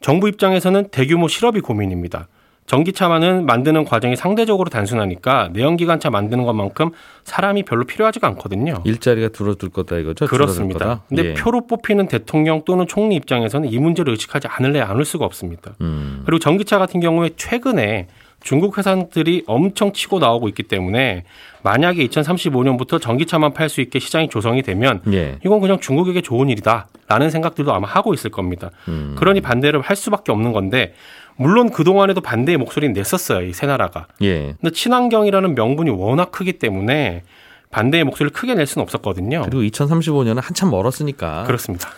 정부 0.00 0.28
입장에서는 0.28 0.88
대규모 0.90 1.26
실업이 1.26 1.60
고민입니다. 1.60 2.28
전기차만은 2.66 3.46
만드는 3.46 3.84
과정이 3.84 4.16
상대적으로 4.16 4.68
단순하니까 4.70 5.50
내연기관차 5.52 6.10
만드는 6.10 6.44
것만큼 6.44 6.90
사람이 7.24 7.62
별로 7.62 7.84
필요하지가 7.84 8.26
않거든요. 8.28 8.82
일자리가 8.84 9.28
줄어들 9.30 9.68
거다 9.70 9.96
이거죠? 9.98 10.26
그렇습니다. 10.26 10.78
거다? 10.78 11.02
근데 11.08 11.24
예. 11.30 11.34
표로 11.34 11.66
뽑히는 11.66 12.08
대통령 12.08 12.62
또는 12.64 12.86
총리 12.86 13.14
입장에서는 13.16 13.70
이 13.70 13.78
문제를 13.78 14.12
의식하지 14.12 14.48
않을래 14.48 14.80
않을 14.80 15.04
수가 15.04 15.24
없습니다. 15.24 15.74
음. 15.80 16.22
그리고 16.26 16.38
전기차 16.38 16.78
같은 16.78 17.00
경우에 17.00 17.30
최근에 17.36 18.08
중국 18.42 18.78
회사들이 18.78 19.42
엄청 19.46 19.92
치고 19.92 20.20
나오고 20.20 20.48
있기 20.48 20.64
때문에 20.64 21.24
만약에 21.62 22.06
2035년부터 22.06 23.00
전기차만 23.00 23.54
팔 23.54 23.68
수 23.68 23.80
있게 23.80 23.98
시장이 23.98 24.28
조성이 24.28 24.62
되면 24.62 25.00
예. 25.12 25.38
이건 25.44 25.60
그냥 25.60 25.80
중국에게 25.80 26.20
좋은 26.20 26.48
일이다라는 26.48 27.30
생각들도 27.30 27.74
아마 27.74 27.88
하고 27.88 28.14
있을 28.14 28.30
겁니다. 28.30 28.70
음. 28.86 29.16
그러니 29.18 29.40
반대를 29.40 29.80
할 29.80 29.96
수밖에 29.96 30.30
없는 30.30 30.52
건데 30.52 30.94
물론 31.36 31.70
그 31.70 31.84
동안에도 31.84 32.20
반대의 32.20 32.58
목소리는 32.58 32.92
냈었어요 32.92 33.46
이세 33.46 33.66
나라가. 33.66 34.06
예. 34.22 34.54
근데 34.60 34.70
친환경이라는 34.70 35.54
명분이 35.54 35.90
워낙 35.90 36.30
크기 36.32 36.54
때문에 36.54 37.22
반대의 37.70 38.04
목소리를 38.04 38.32
크게 38.32 38.54
낼 38.54 38.66
수는 38.66 38.82
없었거든요. 38.84 39.42
그리고 39.42 39.60
2035년은 39.62 40.40
한참 40.40 40.70
멀었으니까. 40.70 41.44
그렇습니다. 41.44 41.90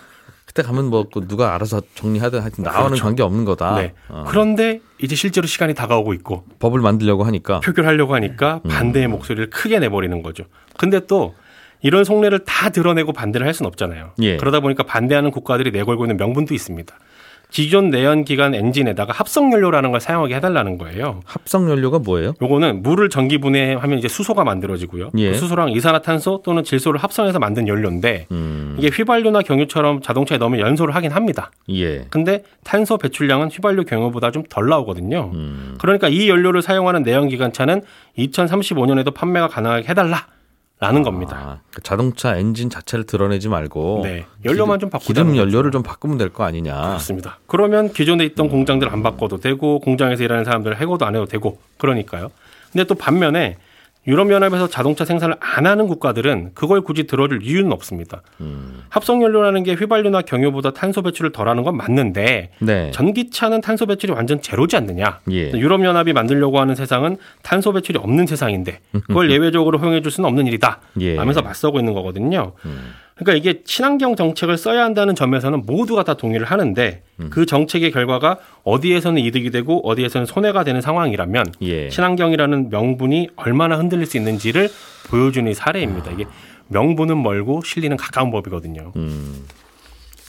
그때 0.45 0.63
가면 0.63 0.87
뭐그 0.87 1.29
누가 1.29 1.55
알아서 1.55 1.83
정리하든 1.95 2.41
하여튼 2.41 2.65
나와는 2.65 2.87
그렇죠. 2.89 3.05
관계 3.05 3.23
없는 3.23 3.45
거다. 3.45 3.77
네. 3.77 3.93
어. 4.09 4.25
그런데 4.27 4.81
이제 4.99 5.15
실제로 5.15 5.47
시간이 5.47 5.75
다가오고 5.75 6.15
있고 6.15 6.45
법을 6.59 6.81
만들려고 6.81 7.25
하니까. 7.25 7.61
표결하려고 7.61 8.15
하니까 8.15 8.61
음. 8.65 8.69
반대의 8.69 9.09
목소리를 9.09 9.51
크게 9.51 9.79
내버리는 9.79 10.23
거죠. 10.23 10.45
근데 10.79 11.01
또 11.07 11.35
이런 11.81 12.03
속내를 12.05 12.41
다 12.41 12.71
드러내고 12.71 13.13
반대를 13.13 13.47
할 13.47 13.55
수는 13.55 13.69
없잖아요. 13.69 14.13
예. 14.23 14.37
그러다 14.39 14.61
보니까 14.61 14.83
반대하는 14.83 15.31
국가들이 15.31 15.71
내걸고 15.71 16.07
있는 16.07 16.17
명분도 16.17 16.55
있습니다. 16.55 16.95
기존 17.51 17.91
내연기관 17.91 18.55
엔진에다가 18.55 19.13
합성연료라는 19.13 19.91
걸 19.91 20.01
사용하게 20.01 20.35
해달라는 20.37 20.77
거예요. 20.79 21.21
합성 21.25 21.71
연료가 21.71 21.99
뭐예요? 22.01 22.35
요거는 22.43 22.83
물을 22.83 23.09
전기 23.09 23.39
분해하면 23.39 23.99
이제 23.99 24.09
수소가 24.09 24.45
만들어지고요. 24.45 25.11
예. 25.17 25.31
그 25.31 25.37
수소랑 25.39 25.71
이산화탄소 25.71 26.43
또는 26.45 26.65
질소를 26.65 27.01
합성해서 27.01 27.39
만든 27.39 27.69
연료인데 27.69 28.27
음. 28.33 28.77
이게 28.79 28.89
휘발유나 28.89 29.43
경유처럼 29.43 30.03
자동차에 30.03 30.39
넣으면 30.39 30.61
연소를 30.61 30.95
하긴 30.95 31.13
합니다. 31.13 31.51
예. 31.71 32.07
근데 32.11 32.43
탄소 32.65 32.99
배출량은 32.99 33.49
휘발유 33.49 33.85
경유보다 33.85 34.31
좀 34.33 34.49
덜 34.49 34.69
나오거든요. 34.69 35.31
음. 35.35 35.75
그러니까 35.79 36.09
이 36.09 36.29
연료를 36.29 36.63
사용하는 36.63 37.03
내연기관차는 37.03 37.83
2035년에도 38.19 39.13
판매가 39.13 39.49
가능하게 39.49 39.89
해달라 39.89 40.27
라는 40.81 41.03
겁니다. 41.03 41.37
아, 41.37 41.61
그 41.75 41.83
자동차 41.83 42.37
엔진 42.37 42.71
자체를 42.71 43.05
드러내지 43.05 43.49
말고 43.49 44.03
네, 44.05 44.27
연료만 44.45 44.79
좀 44.79 44.91
바꾸자. 44.91 45.07
기름 45.13 45.37
연료를 45.37 45.73
좀 45.73 45.83
바꾸면 45.83 46.19
될 46.19 46.29
거 46.31 46.45
아니냐. 46.45 46.73
그렇습니다. 46.75 47.39
그러면 47.49 47.93
기존에 47.93 48.25
있던 48.27 48.49
공장들 48.49 48.89
안 48.89 49.03
바꿔도 49.03 49.39
되고 49.39 49.81
공장에서 49.81 50.23
일하는 50.23 50.45
사람들 50.45 50.81
해고도 50.81 51.05
안 51.05 51.17
해도 51.17 51.27
되고 51.27 51.59
그러니까요. 51.79 52.31
근데 52.71 52.85
또 52.85 52.95
반면에 52.95 53.57
유럽연합에서 54.09 54.69
자동차 54.69 55.05
생산을 55.05 55.37
안 55.39 55.67
하는 55.67 55.87
국가들은 55.87 56.53
그걸 56.55 56.81
굳이 56.81 57.07
들어줄 57.07 57.41
이유는 57.43 57.71
없습니다. 57.73 58.23
음. 58.41 58.83
합성연료라는 58.89 59.63
게 59.65 59.75
휘발유나 59.75 60.23
경유보다 60.23 60.73
탄소 60.73 61.03
배출을 61.03 61.31
덜하는 61.31 61.63
건 61.63 61.77
맞는데 61.77 62.53
네. 62.59 62.91
전기차는 62.93 63.61
탄소 63.61 63.85
배출이 63.85 64.13
완전 64.13 64.41
제로지 64.41 64.77
않느냐. 64.77 65.21
예. 65.31 65.51
유럽연합이 65.53 66.15
만들려고 66.15 66.59
하는 66.59 66.75
세상은 66.75 67.19
탄소 67.43 67.73
배출이 67.75 67.99
없는 67.99 68.27
세상인데 68.27 68.81
그걸 69.07 69.31
예외적으로 69.31 69.79
허용해 69.79 70.01
줄 70.01 70.11
수는 70.11 70.27
없는 70.27 70.47
일이다. 70.47 70.81
예. 71.01 71.19
하면서 71.19 71.43
맞서고 71.43 71.79
있는 71.79 71.93
거거든요. 71.93 72.53
음. 72.65 72.95
그러니까 73.19 73.35
이게 73.35 73.63
친환경 73.65 74.15
정책을 74.15 74.57
써야 74.57 74.85
한다는 74.85 75.15
점에서는 75.15 75.67
모두가 75.67 76.05
다 76.05 76.15
동의를 76.15 76.47
하는데 76.47 77.03
음. 77.19 77.31
그 77.31 77.47
정책의 77.47 77.91
결과가 77.91 78.39
어디에서는 78.63 79.21
이득이 79.23 79.51
되고 79.51 79.87
어디에서는 79.89 80.25
손해가 80.27 80.63
되는 80.63 80.81
상황이라면 80.81 81.55
예. 81.63 81.89
친환경이라는 81.89 82.71
명분이 82.71 83.31
얼마나 83.37 83.77
흔들릴 83.77 84.07
수 84.07 84.17
있는지를 84.17 84.71
보여주는 85.09 85.53
사례입니다. 85.53 86.13
이게 86.13 86.27
명분은 86.69 87.21
멀고 87.21 87.63
실리는 87.65 87.97
가까운 87.97 88.31
법이거든요. 88.31 88.93
음. 88.95 89.45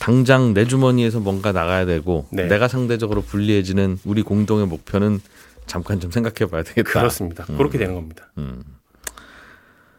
당장 0.00 0.54
내 0.54 0.64
주머니에서 0.64 1.20
뭔가 1.20 1.52
나가야 1.52 1.84
되고 1.84 2.26
네. 2.32 2.46
내가 2.46 2.66
상대적으로 2.66 3.22
불리해지는 3.22 3.98
우리 4.04 4.22
공동의 4.22 4.66
목표는 4.66 5.20
잠깐 5.66 6.00
좀 6.00 6.10
생각해 6.10 6.50
봐야 6.50 6.62
되겠다. 6.64 6.90
그렇습니다. 6.90 7.44
그렇게 7.44 7.78
되는 7.78 7.94
겁니다. 7.94 8.32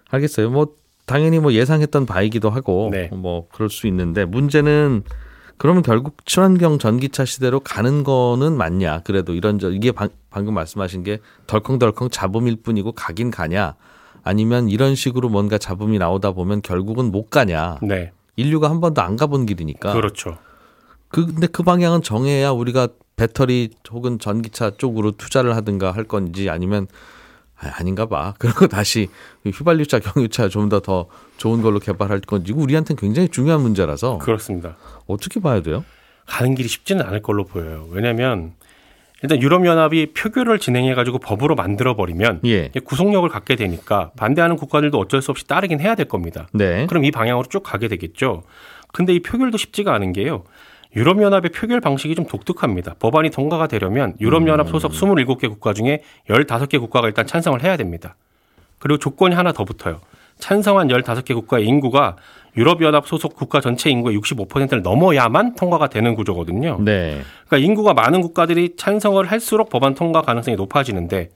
알겠어요. 0.09 0.49
뭐 0.49 0.80
당연히 1.11 1.39
뭐 1.39 1.51
예상했던 1.51 2.05
바이기도 2.05 2.49
하고 2.49 2.87
네. 2.89 3.09
뭐 3.11 3.47
그럴 3.51 3.69
수 3.69 3.85
있는데 3.87 4.23
문제는 4.23 5.03
그러면 5.57 5.83
결국 5.83 6.25
친환경 6.25 6.79
전기차 6.79 7.25
시대로 7.25 7.59
가는 7.59 8.05
거는 8.05 8.55
맞냐? 8.55 9.01
그래도 9.01 9.33
이런 9.33 9.59
저 9.59 9.69
이게 9.71 9.91
방, 9.91 10.07
방금 10.29 10.53
말씀하신 10.53 11.03
게 11.03 11.19
덜컹덜컹 11.47 12.11
잡음일 12.11 12.61
뿐이고 12.63 12.93
가긴 12.93 13.29
가냐? 13.29 13.75
아니면 14.23 14.69
이런 14.69 14.95
식으로 14.95 15.27
뭔가 15.27 15.57
잡음이 15.57 15.99
나오다 15.99 16.31
보면 16.31 16.61
결국은 16.61 17.11
못 17.11 17.29
가냐? 17.29 17.79
네. 17.81 18.13
인류가 18.37 18.69
한 18.69 18.79
번도 18.79 19.01
안 19.01 19.17
가본 19.17 19.45
길이니까. 19.45 19.91
그렇죠. 19.91 20.37
그 21.09 21.25
근데 21.25 21.45
그 21.45 21.61
방향은 21.61 22.03
정해야 22.03 22.51
우리가 22.51 22.87
배터리 23.17 23.69
혹은 23.91 24.17
전기차 24.17 24.77
쪽으로 24.77 25.11
투자를 25.11 25.57
하든가 25.57 25.91
할 25.91 26.05
건지 26.05 26.49
아니면 26.49 26.87
아, 27.61 27.71
아닌가 27.79 28.05
봐. 28.07 28.33
그리고 28.39 28.67
다시 28.67 29.07
휘발유차, 29.45 29.99
경유차 29.99 30.49
좀 30.49 30.69
더 30.69 30.79
더 30.79 31.07
좋은 31.37 31.61
걸로 31.61 31.79
개발할 31.79 32.21
건지 32.21 32.53
우리한테는 32.53 32.99
굉장히 32.99 33.29
중요한 33.29 33.61
문제라서 33.61 34.17
그렇습니다. 34.19 34.75
어떻게 35.07 35.39
봐야 35.39 35.61
돼요? 35.61 35.83
가는 36.25 36.55
길이 36.55 36.67
쉽지는 36.67 37.05
않을 37.05 37.21
걸로 37.21 37.45
보여요. 37.45 37.87
왜냐하면 37.91 38.53
일단 39.23 39.39
유럽연합이 39.41 40.13
표결을 40.13 40.57
진행해가지고 40.59 41.19
법으로 41.19 41.53
만들어 41.55 41.95
버리면 41.95 42.41
예. 42.45 42.69
구속력을 42.83 43.27
갖게 43.29 43.55
되니까 43.55 44.11
반대하는 44.17 44.55
국가들도 44.55 44.97
어쩔 44.97 45.21
수 45.21 45.29
없이 45.31 45.45
따르긴 45.45 45.79
해야 45.79 45.93
될 45.93 46.07
겁니다. 46.07 46.47
네. 46.53 46.87
그럼 46.87 47.05
이 47.05 47.11
방향으로 47.11 47.47
쭉 47.47 47.61
가게 47.61 47.87
되겠죠. 47.87 48.43
근데 48.93 49.13
이 49.13 49.19
표결도 49.21 49.57
쉽지가 49.57 49.93
않은 49.93 50.13
게요. 50.13 50.43
유럽연합의 50.95 51.51
표결 51.51 51.79
방식이 51.79 52.15
좀 52.15 52.25
독특합니다. 52.25 52.95
법안이 52.99 53.29
통과가 53.29 53.67
되려면 53.67 54.15
유럽연합 54.19 54.69
소속 54.69 54.91
27개 54.91 55.47
국가 55.49 55.73
중에 55.73 56.01
15개 56.29 56.79
국가가 56.79 57.07
일단 57.07 57.25
찬성을 57.25 57.61
해야 57.63 57.77
됩니다. 57.77 58.15
그리고 58.79 58.97
조건이 58.97 59.35
하나 59.35 59.51
더 59.51 59.63
붙어요. 59.63 60.01
찬성한 60.39 60.89
15개 60.89 61.33
국가의 61.33 61.65
인구가 61.65 62.17
유럽연합 62.57 63.07
소속 63.07 63.35
국가 63.35 63.61
전체 63.61 63.89
인구의 63.89 64.17
65%를 64.17 64.81
넘어야만 64.81 65.55
통과가 65.55 65.87
되는 65.87 66.15
구조거든요. 66.15 66.79
네. 66.81 67.21
그러니까 67.47 67.65
인구가 67.65 67.93
많은 67.93 68.21
국가들이 68.21 68.75
찬성을 68.75 69.23
할수록 69.25 69.69
법안 69.69 69.95
통과 69.95 70.21
가능성이 70.21 70.57
높아지는데 70.57 71.29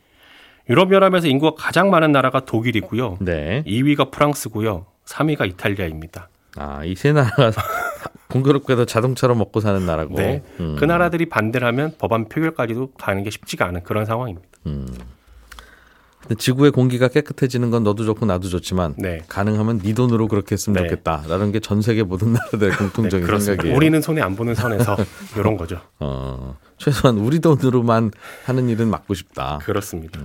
유럽연합에서 0.69 1.27
인구가 1.27 1.55
가장 1.55 1.89
많은 1.91 2.11
나라가 2.11 2.41
독일이고요. 2.41 3.19
네. 3.21 3.63
2위가 3.65 4.11
프랑스고요. 4.11 4.87
3위가 5.05 5.47
이탈리아입니다. 5.47 6.29
아, 6.55 6.83
이 6.85 6.95
세 6.95 7.11
나라가 7.11 7.51
공교롭게도 8.29 8.85
자동차로 8.85 9.35
먹고 9.35 9.59
사는 9.61 9.85
나라고. 9.85 10.15
네. 10.15 10.43
음. 10.59 10.75
그 10.79 10.85
나라들이 10.85 11.27
반대를 11.29 11.67
하면 11.67 11.93
법안 11.97 12.27
표결까지도 12.27 12.91
가는 12.93 13.23
게 13.23 13.29
쉽지가 13.29 13.65
않은 13.67 13.83
그런 13.83 14.05
상황입니다. 14.05 14.47
근데 14.63 16.35
지구의 16.39 16.71
공기가 16.71 17.07
깨끗해지는 17.07 17.69
건 17.69 17.83
너도 17.83 18.03
좋고 18.03 18.25
나도 18.25 18.49
좋지만 18.49 18.95
네. 18.97 19.19
가능하면 19.27 19.77
네 19.79 19.93
돈으로 19.93 20.27
그렇게 20.27 20.53
했으면 20.55 20.81
네. 20.81 20.89
좋겠다라는 20.89 21.51
게 21.51 21.59
전 21.59 21.81
세계 21.83 22.01
모든 22.01 22.33
나라들의 22.33 22.75
공통적인 22.77 23.27
네. 23.27 23.39
생각이에요. 23.39 23.75
우리는 23.75 24.01
손에 24.01 24.21
안 24.21 24.35
보는 24.35 24.55
선에서 24.55 24.97
이런 25.37 25.55
거죠. 25.55 25.79
어, 25.99 26.57
최소한 26.77 27.17
우리 27.19 27.39
돈으로만 27.39 28.09
하는 28.45 28.69
일은 28.69 28.89
막고 28.89 29.13
싶다. 29.13 29.59
그렇습니다. 29.59 30.19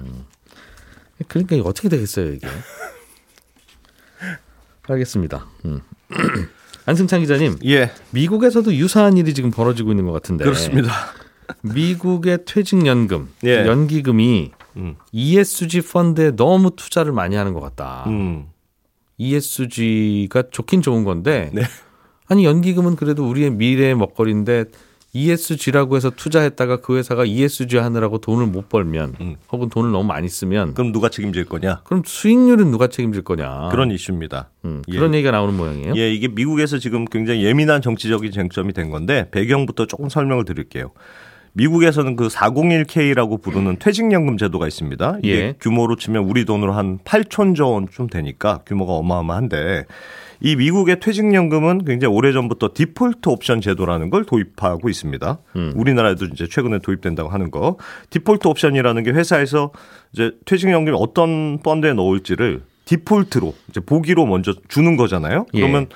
그러니까 1.28 1.54
이게 1.56 1.68
어떻게 1.68 1.90
되겠어요 1.90 2.32
이게? 2.32 2.48
알겠습니다. 4.88 5.46
음. 5.66 5.80
안승찬 6.86 7.20
기자님, 7.20 7.56
예, 7.66 7.90
미국에서도 8.10 8.74
유사한 8.74 9.16
일이 9.16 9.34
지금 9.34 9.50
벌어지고 9.50 9.90
있는 9.90 10.06
것 10.06 10.12
같은데. 10.12 10.44
그렇습니다. 10.44 10.90
미국의 11.62 12.40
퇴직연금, 12.46 13.28
예. 13.44 13.66
연기금이 13.66 14.52
음. 14.76 14.96
ESG 15.12 15.82
펀드에 15.82 16.36
너무 16.36 16.70
투자를 16.76 17.12
많이 17.12 17.36
하는 17.36 17.52
것 17.52 17.60
같다. 17.60 18.04
음. 18.06 18.46
ESG가 19.18 20.44
좋긴 20.50 20.82
좋은 20.82 21.04
건데, 21.04 21.50
네. 21.52 21.62
아니 22.26 22.44
연기금은 22.44 22.96
그래도 22.96 23.28
우리의 23.28 23.50
미래의 23.50 23.96
먹거리인데 23.96 24.66
ESG라고 25.12 25.96
해서 25.96 26.10
투자했다가 26.10 26.78
그 26.78 26.96
회사가 26.96 27.24
ESG 27.24 27.78
하느라고 27.78 28.18
돈을 28.18 28.46
못 28.46 28.68
벌면, 28.68 29.14
음. 29.20 29.36
혹은 29.50 29.68
돈을 29.68 29.90
너무 29.90 30.04
많이 30.04 30.28
쓰면, 30.28 30.74
그럼 30.74 30.92
누가 30.92 31.08
책임질 31.08 31.46
거냐? 31.46 31.82
그럼 31.84 32.02
수익률은 32.06 32.70
누가 32.70 32.86
책임질 32.86 33.22
거냐? 33.22 33.68
그런 33.70 33.90
이슈입니다. 33.90 34.50
음, 34.64 34.82
예. 34.88 34.96
그런 34.96 35.14
얘기가 35.14 35.32
나오는 35.32 35.56
모양이에요. 35.56 35.94
예, 35.96 36.12
이게 36.12 36.28
미국에서 36.28 36.78
지금 36.78 37.04
굉장히 37.04 37.44
예민한 37.44 37.82
정치적인 37.82 38.30
쟁점이 38.30 38.72
된 38.72 38.90
건데 38.90 39.28
배경부터 39.30 39.86
조금 39.86 40.08
설명을 40.08 40.44
드릴게요. 40.44 40.92
미국에서는 41.52 42.14
그 42.16 42.28
401k라고 42.28 43.42
부르는 43.42 43.78
퇴직연금 43.78 44.36
제도가 44.36 44.68
있습니다. 44.68 45.18
이게 45.22 45.34
예. 45.34 45.54
규모로 45.60 45.96
치면 45.96 46.24
우리 46.24 46.44
돈으로 46.44 46.72
한 46.72 46.98
8천조 46.98 47.72
원쯤 47.72 48.08
되니까 48.08 48.60
규모가 48.66 48.92
어마어마한데 48.92 49.86
이 50.40 50.56
미국의 50.56 51.00
퇴직연금은 51.00 51.84
굉장히 51.84 52.14
오래전부터 52.14 52.70
디폴트 52.74 53.28
옵션 53.28 53.60
제도라는 53.60 54.10
걸 54.10 54.24
도입하고 54.24 54.88
있습니다. 54.88 55.38
우리나라에도 55.74 56.26
이제 56.26 56.46
최근에 56.48 56.78
도입된다고 56.78 57.28
하는 57.28 57.50
거. 57.50 57.76
디폴트 58.10 58.48
옵션이라는 58.48 59.02
게 59.02 59.10
회사에서 59.10 59.70
이제 60.12 60.32
퇴직연금이 60.46 60.96
어떤 60.98 61.58
펀드에 61.62 61.92
넣을지를 61.92 62.62
디폴트로 62.86 63.54
이제 63.68 63.80
보기로 63.80 64.26
먼저 64.26 64.54
주는 64.68 64.96
거잖아요. 64.96 65.46
예. 65.54 65.60
그러면 65.60 65.86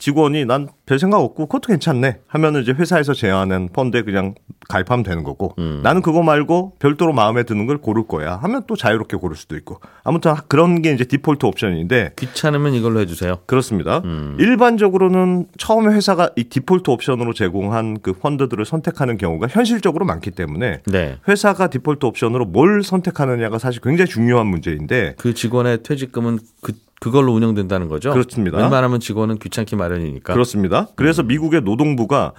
직원이 0.00 0.44
난 0.44 0.66
별 0.90 0.98
생각 0.98 1.18
없고 1.18 1.46
그것도 1.46 1.68
괜찮네 1.68 2.18
하면은 2.26 2.62
이제 2.62 2.72
회사에서 2.72 3.14
제안한 3.14 3.68
펀드에 3.72 4.02
그냥 4.02 4.34
가입하면 4.68 5.04
되는 5.04 5.22
거고 5.22 5.54
나는 5.84 6.02
그거 6.02 6.20
말고 6.24 6.72
별도로 6.80 7.12
마음에 7.12 7.44
드는 7.44 7.66
걸 7.66 7.78
고를 7.78 8.08
거야 8.08 8.34
하면 8.38 8.64
또 8.66 8.74
자유롭게 8.74 9.18
고를 9.18 9.36
수도 9.36 9.54
있고 9.56 9.78
아무튼 10.02 10.34
그런 10.48 10.82
게 10.82 10.92
이제 10.92 11.04
디폴트 11.04 11.46
옵션인데 11.46 12.14
귀찮으면 12.18 12.74
이걸로 12.74 12.98
해주세요. 12.98 13.38
그렇습니다. 13.46 14.02
일반적으로는 14.40 15.46
처음에 15.58 15.94
회사가 15.94 16.30
이 16.34 16.42
디폴트 16.42 16.90
옵션으로 16.90 17.34
제공한 17.34 18.00
그 18.02 18.12
펀드들을 18.12 18.64
선택하는 18.64 19.16
경우가 19.16 19.46
현실적으로 19.46 20.04
많기 20.04 20.32
때문에 20.32 20.80
네. 20.86 21.18
회사가 21.28 21.68
디폴트 21.68 22.04
옵션으로 22.04 22.46
뭘 22.46 22.82
선택하느냐가 22.82 23.58
사실 23.58 23.80
굉장히 23.80 24.10
중요한 24.10 24.48
문제인데 24.48 25.14
그 25.18 25.34
직원의 25.34 25.84
퇴직금은 25.84 26.40
그 26.62 26.72
그걸로 27.00 27.32
운영된다는 27.32 27.88
거죠. 27.88 28.12
그렇습니다. 28.12 28.58
웬만하면 28.58 29.00
직원은 29.00 29.38
귀찮기 29.38 29.74
마련이니까. 29.74 30.32
그렇습니다. 30.32 30.86
그래서 30.94 31.22
미국의 31.22 31.62
노동부가 31.62 32.32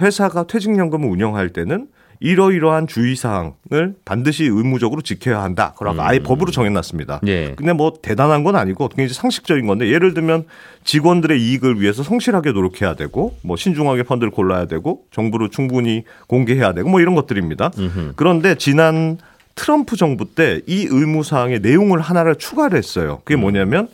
회사가 0.00 0.46
퇴직연금을 0.46 1.08
운영할 1.08 1.50
때는 1.50 1.86
이러이러한 2.22 2.86
주의사항을 2.86 3.94
반드시 4.04 4.44
의무적으로 4.44 5.00
지켜야 5.00 5.42
한다. 5.42 5.72
그러고 5.78 6.02
아예 6.02 6.18
법으로 6.18 6.50
정해놨습니다. 6.50 7.20
예. 7.28 7.54
근데 7.56 7.72
뭐 7.72 7.94
대단한 8.02 8.44
건 8.44 8.56
아니고 8.56 8.88
굉장히 8.88 9.14
상식적인 9.14 9.66
건데 9.66 9.88
예를 9.88 10.12
들면 10.12 10.44
직원들의 10.84 11.40
이익을 11.40 11.80
위해서 11.80 12.02
성실하게 12.02 12.52
노력해야 12.52 12.94
되고 12.94 13.36
뭐 13.42 13.56
신중하게 13.56 14.02
펀드를 14.02 14.30
골라야 14.32 14.66
되고 14.66 15.04
정부를 15.12 15.48
충분히 15.48 16.04
공개해야 16.26 16.74
되고 16.74 16.90
뭐 16.90 17.00
이런 17.00 17.14
것들입니다. 17.14 17.70
그런데 18.16 18.54
지난 18.56 19.16
트럼프 19.60 19.94
정부 19.96 20.34
때 20.34 20.62
이 20.66 20.86
의무 20.88 21.22
사항의 21.22 21.60
내용을 21.60 22.00
하나를 22.00 22.36
추가를 22.36 22.78
했어요. 22.78 23.20
그게 23.24 23.36
뭐냐면 23.36 23.88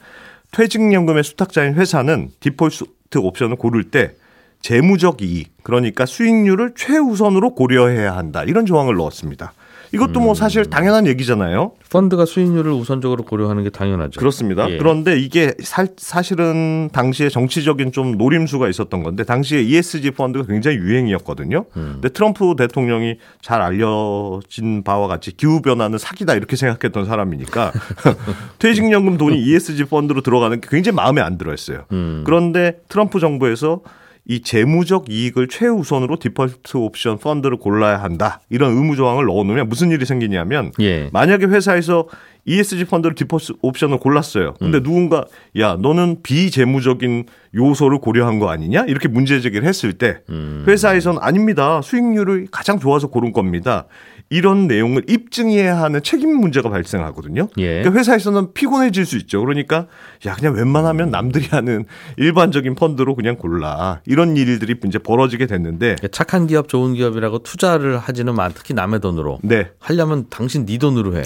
퇴직연금의 0.52 1.24
수탁자인 1.24 1.74
회사는 1.74 2.30
디폴트 2.38 2.84
옵션을 3.16 3.56
고를 3.56 3.90
때 3.90 4.12
재무적 4.60 5.22
이익, 5.22 5.64
그러니까 5.64 6.06
수익률을 6.06 6.74
최우선으로 6.76 7.56
고려해야 7.56 8.16
한다. 8.16 8.44
이런 8.44 8.64
조항을 8.64 8.94
넣었습니다. 8.94 9.54
이것도 9.92 10.20
뭐 10.20 10.34
사실 10.34 10.64
당연한 10.66 11.06
얘기잖아요. 11.06 11.72
펀드가 11.90 12.24
수익률을 12.24 12.72
우선적으로 12.72 13.24
고려하는 13.24 13.64
게 13.64 13.70
당연하죠. 13.70 14.18
그렇습니다. 14.18 14.68
예. 14.70 14.78
그런데 14.78 15.18
이게 15.18 15.54
사, 15.60 15.86
사실은 15.96 16.90
당시에 16.92 17.28
정치적인 17.28 17.92
좀 17.92 18.18
노림수가 18.18 18.68
있었던 18.68 19.02
건데 19.02 19.24
당시에 19.24 19.62
ESG 19.62 20.12
펀드가 20.12 20.46
굉장히 20.46 20.76
유행이었거든요. 20.78 21.64
근데 21.72 22.08
트럼프 22.08 22.54
대통령이 22.56 23.16
잘 23.40 23.62
알려진 23.62 24.82
바와 24.82 25.08
같이 25.08 25.36
기후 25.36 25.62
변화는 25.62 25.98
사기다 25.98 26.34
이렇게 26.34 26.56
생각했던 26.56 27.04
사람이니까 27.06 27.72
퇴직연금 28.58 29.16
돈이 29.16 29.40
ESG 29.40 29.84
펀드로 29.84 30.20
들어가는 30.22 30.60
게 30.60 30.68
굉장히 30.70 30.96
마음에 30.96 31.20
안 31.20 31.38
들어했어요. 31.38 31.84
그런데 32.24 32.78
트럼프 32.88 33.20
정부에서 33.20 33.80
이 34.28 34.42
재무적 34.42 35.08
이익을 35.08 35.46
최우선으로 35.48 36.18
디폴트 36.18 36.76
옵션 36.76 37.18
펀드를 37.18 37.58
골라야 37.58 38.02
한다. 38.02 38.40
이런 38.50 38.72
의무 38.72 38.96
조항을 38.96 39.26
넣어 39.26 39.44
놓으면 39.44 39.68
무슨 39.68 39.90
일이 39.92 40.04
생기냐면 40.04 40.72
예. 40.80 41.10
만약에 41.12 41.46
회사에서 41.46 42.08
ESG 42.44 42.86
펀드를 42.86 43.14
디폴트 43.14 43.54
옵션을 43.62 43.98
골랐어요. 43.98 44.54
근데 44.58 44.80
누군가 44.82 45.24
야 45.58 45.76
너는 45.80 46.22
비재무적인 46.22 47.26
요소를 47.54 47.98
고려한 47.98 48.38
거 48.38 48.50
아니냐 48.50 48.84
이렇게 48.86 49.08
문제 49.08 49.40
제기를 49.40 49.66
했을 49.66 49.92
때 49.92 50.18
회사에서는 50.66 51.20
아닙니다. 51.22 51.80
수익률을 51.82 52.48
가장 52.50 52.78
좋아서 52.78 53.08
고른 53.08 53.32
겁니다. 53.32 53.86
이런 54.28 54.66
내용을 54.66 55.04
입증해야 55.08 55.80
하는 55.80 56.02
책임 56.02 56.34
문제가 56.40 56.68
발생하거든요. 56.68 57.48
예. 57.58 57.82
그러니까 57.82 57.98
회사에서는 58.00 58.52
피곤해질 58.54 59.06
수 59.06 59.16
있죠. 59.18 59.40
그러니까 59.40 59.86
야 60.26 60.34
그냥 60.34 60.54
웬만하면 60.54 61.10
남들이 61.10 61.46
하는 61.46 61.84
일반적인 62.16 62.74
펀드로 62.74 63.14
그냥 63.14 63.36
골라 63.36 64.00
이런 64.04 64.36
일들이 64.36 64.74
이제 64.84 64.98
벌어지게 64.98 65.46
됐는데 65.46 65.96
착한 66.10 66.46
기업, 66.46 66.68
좋은 66.68 66.94
기업이라고 66.94 67.40
투자를 67.40 67.98
하지는 67.98 68.34
마. 68.34 68.48
특히 68.48 68.74
남의 68.74 69.00
돈으로. 69.00 69.38
네 69.42 69.70
하려면 69.78 70.26
당신 70.30 70.66
네 70.66 70.78
돈으로 70.78 71.16
해. 71.16 71.22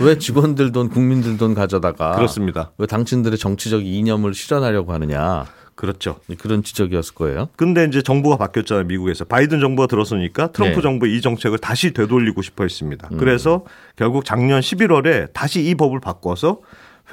왜 0.00 0.18
직원들 0.18 0.72
돈, 0.72 0.88
국민들 0.88 1.36
돈 1.36 1.54
가져다가 1.54 2.16
그렇습니다. 2.16 2.72
왜 2.78 2.86
당신들의 2.86 3.38
정치적 3.38 3.84
이념을 3.84 4.34
실현하려고 4.34 4.92
하느냐. 4.92 5.46
그렇죠. 5.80 6.16
그런 6.38 6.62
지적이었을 6.62 7.14
거예요. 7.14 7.48
근데 7.56 7.84
이제 7.86 8.02
정부가 8.02 8.36
바뀌었잖아요, 8.36 8.84
미국에서. 8.84 9.24
바이든 9.24 9.60
정부가 9.60 9.86
들어서니까 9.86 10.48
트럼프 10.52 10.76
네. 10.76 10.82
정부 10.82 11.06
이 11.08 11.22
정책을 11.22 11.56
다시 11.56 11.92
되돌리고 11.94 12.42
싶어 12.42 12.64
했습니다. 12.64 13.08
그래서 13.18 13.64
결국 13.96 14.26
작년 14.26 14.60
11월에 14.60 15.32
다시 15.32 15.64
이 15.64 15.74
법을 15.74 16.00
바꿔서 16.00 16.60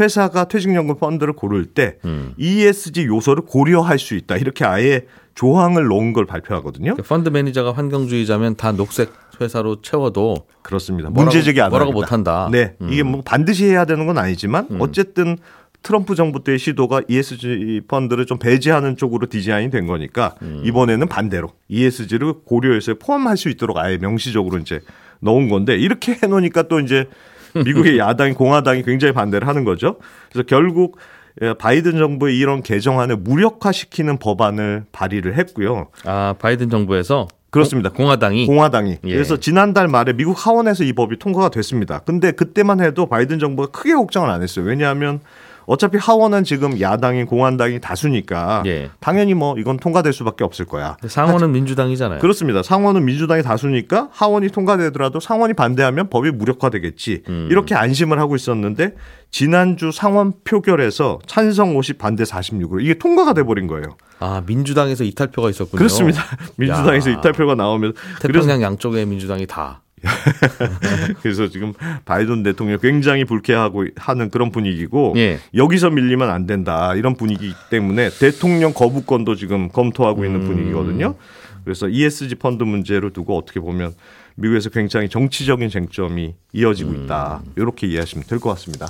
회사가 0.01 0.49
퇴직연금 0.49 0.97
펀드를 0.97 1.31
고를 1.33 1.65
때 1.65 1.95
ESG 2.37 3.05
요소를 3.05 3.43
고려할 3.45 3.99
수 3.99 4.15
있다. 4.15 4.35
이렇게 4.35 4.65
아예 4.65 5.05
조항을 5.35 5.87
넣은 5.87 6.11
걸 6.13 6.25
발표하거든요. 6.25 6.93
그러니까 6.95 7.03
펀드 7.07 7.29
매니저가 7.29 7.71
환경주의자면 7.71 8.55
다 8.57 8.73
녹색 8.73 9.13
회사로 9.39 9.81
채워도 9.81 10.47
그렇습니다. 10.61 11.09
뭐라고- 11.09 11.13
문제 11.13 11.41
제기 11.43 11.61
안 11.61 11.69
뭐라고. 11.69 11.91
못한다. 11.93 12.49
네, 12.51 12.75
이게 12.89 13.03
뭐 13.03 13.21
반드시 13.23 13.65
해야 13.65 13.85
되는 13.85 14.07
건 14.07 14.17
아니지만 14.17 14.67
어쨌든 14.79 15.37
트럼프 15.83 16.15
정부 16.15 16.43
때의 16.43 16.59
시도가 16.59 17.01
ESG 17.07 17.81
펀드를 17.87 18.25
좀 18.25 18.39
배제하는 18.39 18.97
쪽으로 18.97 19.27
디자인이 19.27 19.71
된 19.71 19.87
거니까 19.87 20.35
이번에는 20.63 21.07
반대로 21.07 21.49
ESG를 21.69 22.33
고려해서 22.45 22.95
포함할 22.95 23.37
수 23.37 23.49
있도록 23.49 23.77
아예 23.77 23.97
명시적으로 23.97 24.57
이제 24.57 24.81
넣은 25.19 25.49
건데 25.49 25.75
이렇게 25.77 26.17
해놓으니까 26.21 26.63
또 26.63 26.79
이제 26.79 27.05
미국의 27.53 27.97
야당 27.99 28.33
공화당이 28.33 28.83
굉장히 28.83 29.13
반대를 29.13 29.47
하는 29.47 29.63
거죠. 29.63 29.97
그래서 30.31 30.45
결국 30.45 30.97
예, 31.41 31.53
바이든 31.53 31.97
정부의 31.97 32.37
이런 32.37 32.63
개정안을 32.63 33.17
무력화시키는 33.17 34.17
법안을 34.17 34.85
발의를 34.91 35.37
했고요. 35.37 35.87
아 36.03 36.33
바이든 36.39 36.69
정부에서 36.69 37.27
그렇습니다. 37.51 37.89
공화당이 37.91 38.47
공화당이. 38.47 38.97
예. 39.05 39.13
그래서 39.13 39.37
지난달 39.37 39.87
말에 39.87 40.13
미국 40.13 40.33
하원에서 40.45 40.83
이 40.83 40.93
법이 40.93 41.19
통과가 41.19 41.49
됐습니다. 41.49 41.99
근데 41.99 42.31
그때만 42.31 42.81
해도 42.81 43.05
바이든 43.05 43.39
정부가 43.39 43.71
크게 43.71 43.93
걱정을 43.93 44.29
안 44.29 44.41
했어요. 44.41 44.65
왜냐하면 44.65 45.21
어차피 45.67 45.97
하원은 45.97 46.45
지금 46.45 46.79
야당인 46.79 47.25
공화당이 47.25 47.81
다수니까 47.81 48.63
예. 48.65 48.89
당연히 49.01 49.33
뭐 49.33 49.57
이건 49.59 49.75
통과될 49.75 50.13
수밖에 50.13 50.45
없을 50.45 50.65
거야. 50.65 50.95
상원은 51.05 51.51
민주당이잖아요. 51.51 52.19
그렇습니다. 52.19 52.63
상원은 52.63 53.03
민주당이 53.03 53.43
다수니까 53.43 54.07
하원이 54.13 54.47
통과되더라도 54.49 55.19
상원이 55.19 55.53
반대하면 55.53 56.09
법이 56.09 56.31
무력화되겠지. 56.31 57.23
음. 57.27 57.47
이렇게 57.51 57.75
안심을 57.75 58.17
하고 58.17 58.37
있었는데 58.37 58.95
지난주 59.29 59.91
상원 59.91 60.31
표결에서 60.45 61.19
찬성 61.27 61.75
50 61.75 61.97
반대 61.97 62.23
46으로 62.23 62.81
이게 62.81 62.93
통과가 62.93 63.33
돼 63.33 63.43
버린 63.43 63.67
거예요. 63.67 63.97
아 64.19 64.41
민주당에서 64.47 65.03
이탈표가 65.03 65.49
있었군요. 65.49 65.77
그렇습니다. 65.77 66.23
민주당에서 66.55 67.11
야. 67.11 67.15
이탈표가 67.15 67.55
나오면 67.55 67.93
태평양 68.21 68.61
양쪽의 68.61 69.05
민주당이 69.05 69.45
다. 69.47 69.81
그래서 71.21 71.47
지금 71.47 71.73
바이든 72.05 72.43
대통령 72.43 72.79
굉장히 72.79 73.25
불쾌하고 73.25 73.85
하는 73.95 74.29
그런 74.29 74.51
분위기고 74.51 75.13
예. 75.17 75.39
여기서 75.55 75.89
밀리면 75.89 76.29
안 76.29 76.45
된다 76.45 76.93
이런 76.95 77.15
분위기 77.15 77.53
때문에 77.69 78.09
대통령 78.09 78.73
거부권도 78.73 79.35
지금 79.35 79.69
검토하고 79.69 80.25
있는 80.25 80.41
음. 80.41 80.47
분위기거든요. 80.47 81.15
그래서 81.63 81.89
ESG 81.89 82.35
펀드 82.35 82.63
문제를 82.63 83.11
두고 83.11 83.37
어떻게 83.37 83.59
보면 83.59 83.93
미국에서 84.35 84.69
굉장히 84.69 85.09
정치적인 85.09 85.69
쟁점이 85.69 86.35
이어지고 86.53 86.91
음. 86.91 87.03
있다 87.03 87.41
이렇게 87.55 87.87
이해하시면 87.87 88.25
될 88.27 88.39
것 88.39 88.49
같습니다. 88.51 88.87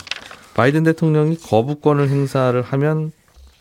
바이든 0.56 0.84
대통령이 0.84 1.38
거부권을 1.38 2.10
행사를 2.10 2.60
하면 2.62 3.12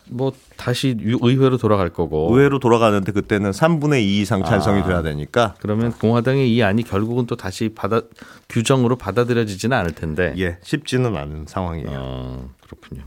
뭐 0.09 0.31
다시 0.55 0.95
유- 1.01 1.17
의회로 1.21 1.57
돌아갈 1.57 1.89
거고. 1.89 2.29
의회로 2.35 2.59
돌아가는데 2.59 3.11
그때는 3.11 3.51
3분의 3.51 4.01
2 4.01 4.21
이상 4.21 4.43
찬성이 4.43 4.81
아. 4.81 4.85
돼야 4.85 5.01
되니까 5.01 5.55
그러면 5.59 5.91
공화당의 5.91 6.53
이 6.53 6.63
안이 6.63 6.83
결국은 6.83 7.25
또 7.25 7.35
다시 7.35 7.69
받아 7.69 8.01
규정으로 8.49 8.95
받아들여지지는 8.95 9.75
않을 9.77 9.91
텐데. 9.93 10.33
예 10.37 10.57
쉽지는 10.63 11.15
않은 11.15 11.45
상황이에요. 11.47 11.89
어, 11.91 12.49
그렇군요. 12.65 13.03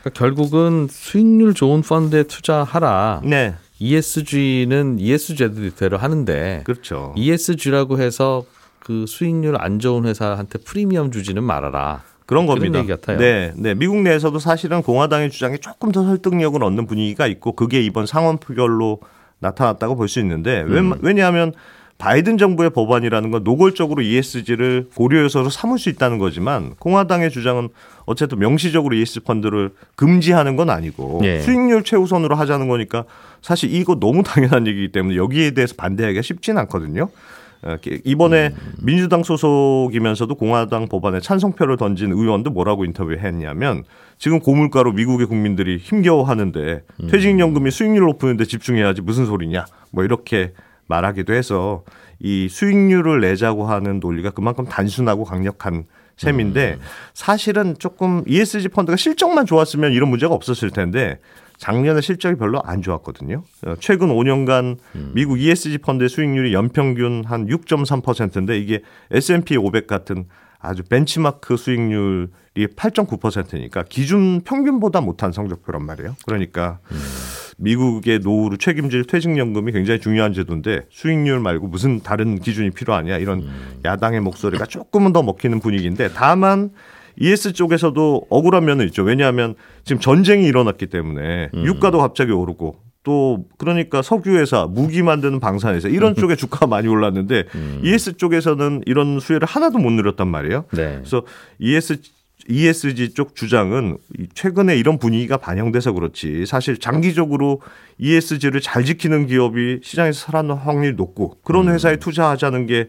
그러니까 0.00 0.10
결국은 0.18 0.88
수익률 0.90 1.54
좋은 1.54 1.82
펀드에 1.82 2.24
투자하라. 2.24 3.22
네 3.24 3.54
ESG는 3.80 4.98
ESG대로 4.98 5.98
하는데 5.98 6.62
그렇죠. 6.64 7.12
ESG라고 7.16 8.00
해서 8.00 8.44
그 8.80 9.04
수익률 9.06 9.56
안 9.60 9.78
좋은 9.78 10.04
회사한테 10.06 10.58
프리미엄 10.60 11.10
주지는 11.10 11.44
말아라. 11.44 12.02
그런 12.28 12.46
그런 12.46 12.58
겁니다. 12.58 12.78
얘기 12.80 12.88
같아요. 12.88 13.16
네, 13.18 13.52
네. 13.56 13.74
미국 13.74 14.02
내에서도 14.02 14.38
사실은 14.38 14.82
공화당의 14.82 15.30
주장에 15.30 15.56
조금 15.56 15.90
더 15.92 16.04
설득력을 16.04 16.62
얻는 16.62 16.86
분위기가 16.86 17.26
있고 17.26 17.52
그게 17.52 17.80
이번 17.80 18.04
상원 18.04 18.36
표결로 18.36 19.00
나타났다고 19.40 19.96
볼 19.96 20.08
수 20.08 20.20
있는데 20.20 20.62
왜, 20.66 20.80
음. 20.80 20.92
왜냐하면 21.00 21.54
바이든 21.96 22.36
정부의 22.36 22.70
법안이라는 22.70 23.30
건 23.30 23.44
노골적으로 23.44 24.02
ESG를 24.02 24.88
고려 24.94 25.22
요소로 25.22 25.48
삼을 25.48 25.78
수 25.78 25.88
있다는 25.88 26.18
거지만 26.18 26.74
공화당의 26.78 27.30
주장은 27.30 27.70
어쨌든 28.04 28.38
명시적으로 28.38 28.94
ESG 28.94 29.20
펀드를 29.20 29.70
금지하는 29.96 30.54
건 30.56 30.68
아니고 30.68 31.22
예. 31.24 31.40
수익률 31.40 31.82
최우선으로 31.82 32.36
하자는 32.36 32.68
거니까 32.68 33.04
사실 33.40 33.74
이거 33.74 33.98
너무 33.98 34.22
당연한 34.22 34.66
얘기이기 34.66 34.92
때문에 34.92 35.16
여기에 35.16 35.52
대해서 35.52 35.74
반대하기가 35.78 36.20
쉽지는 36.22 36.60
않거든요. 36.62 37.08
어, 37.62 37.76
이번에 38.04 38.54
민주당 38.80 39.22
소속이면서도 39.22 40.34
공화당 40.36 40.88
법안에 40.88 41.20
찬성표를 41.20 41.76
던진 41.76 42.12
의원도 42.12 42.50
뭐라고 42.50 42.84
인터뷰했냐면 42.84 43.84
지금 44.18 44.40
고물가로 44.40 44.92
미국의 44.92 45.26
국민들이 45.26 45.78
힘겨워하는데 45.78 46.82
퇴직연금이 47.10 47.70
수익률 47.70 48.04
높이는데 48.04 48.44
집중해야지 48.44 49.02
무슨 49.02 49.26
소리냐? 49.26 49.64
뭐 49.90 50.04
이렇게 50.04 50.52
말하기도 50.86 51.34
해서 51.34 51.84
이 52.20 52.48
수익률을 52.48 53.20
내자고 53.20 53.66
하는 53.66 54.00
논리가 54.00 54.30
그만큼 54.30 54.64
단순하고 54.64 55.24
강력한 55.24 55.84
셈인데 56.16 56.78
사실은 57.14 57.76
조금 57.78 58.24
ESG 58.26 58.68
펀드가 58.68 58.96
실적만 58.96 59.46
좋았으면 59.46 59.92
이런 59.92 60.10
문제가 60.10 60.34
없었을 60.34 60.70
텐데 60.70 61.20
작년에 61.58 62.00
실적이 62.00 62.36
별로 62.38 62.62
안 62.64 62.82
좋았거든요. 62.82 63.42
어, 63.66 63.74
최근 63.80 64.08
5년간 64.08 64.78
미국 65.12 65.40
ESG 65.40 65.78
펀드의 65.78 66.08
수익률이 66.08 66.54
연평균 66.54 67.24
한 67.26 67.46
6.3%인데 67.46 68.58
이게 68.58 68.82
S&P 69.10 69.56
500 69.56 69.86
같은 69.86 70.24
아주 70.60 70.82
벤치마크 70.82 71.56
수익률이 71.56 72.28
8.9%니까 72.56 73.84
기준 73.88 74.40
평균보다 74.40 75.00
못한 75.00 75.32
성적표란 75.32 75.84
말이에요. 75.84 76.16
그러니까 76.26 76.80
미국의 77.58 78.20
노후를 78.20 78.58
책임질 78.58 79.04
퇴직연금이 79.04 79.72
굉장히 79.72 80.00
중요한 80.00 80.32
제도인데 80.32 80.86
수익률 80.90 81.40
말고 81.40 81.66
무슨 81.66 82.00
다른 82.00 82.38
기준이 82.38 82.70
필요하냐 82.70 83.18
이런 83.18 83.48
야당의 83.84 84.20
목소리가 84.20 84.66
조금은 84.66 85.12
더 85.12 85.22
먹히는 85.22 85.60
분위기인데 85.60 86.10
다만 86.14 86.70
ES 87.20 87.52
쪽에서도 87.52 88.26
억울한 88.30 88.64
면은 88.64 88.86
있죠. 88.86 89.02
왜냐하면 89.02 89.54
지금 89.84 90.00
전쟁이 90.00 90.46
일어났기 90.46 90.86
때문에 90.86 91.50
유가도 91.54 91.98
갑자기 91.98 92.32
오르고 92.32 92.76
또 93.02 93.44
그러니까 93.58 94.02
석유 94.02 94.36
회사, 94.38 94.66
무기 94.66 95.02
만드는 95.02 95.40
방산 95.40 95.74
회사 95.74 95.88
이런 95.88 96.14
쪽에 96.14 96.34
주가가 96.36 96.66
많이 96.66 96.88
올랐는데 96.88 97.44
ES 97.82 98.16
쪽에서는 98.16 98.82
이런 98.86 99.20
수혜를 99.20 99.46
하나도 99.46 99.78
못 99.78 99.90
누렸단 99.90 100.28
말이에요. 100.28 100.64
네. 100.72 100.96
그래서 100.98 101.22
ES 101.58 102.00
ESG 102.48 103.14
쪽 103.14 103.34
주장은 103.34 103.98
이 104.18 104.26
최근에 104.32 104.76
이런 104.76 104.98
분위기가 104.98 105.36
반영돼서 105.36 105.92
그렇지 105.92 106.46
사실 106.46 106.78
장기적으로 106.78 107.60
ESG를 107.98 108.60
잘 108.60 108.84
지키는 108.84 109.26
기업이 109.26 109.80
시장에서 109.82 110.18
살아남을 110.26 110.66
확률이 110.66 110.96
높고 110.96 111.36
그런 111.44 111.68
회사에 111.68 111.96
투자하자는 111.96 112.66
게 112.66 112.88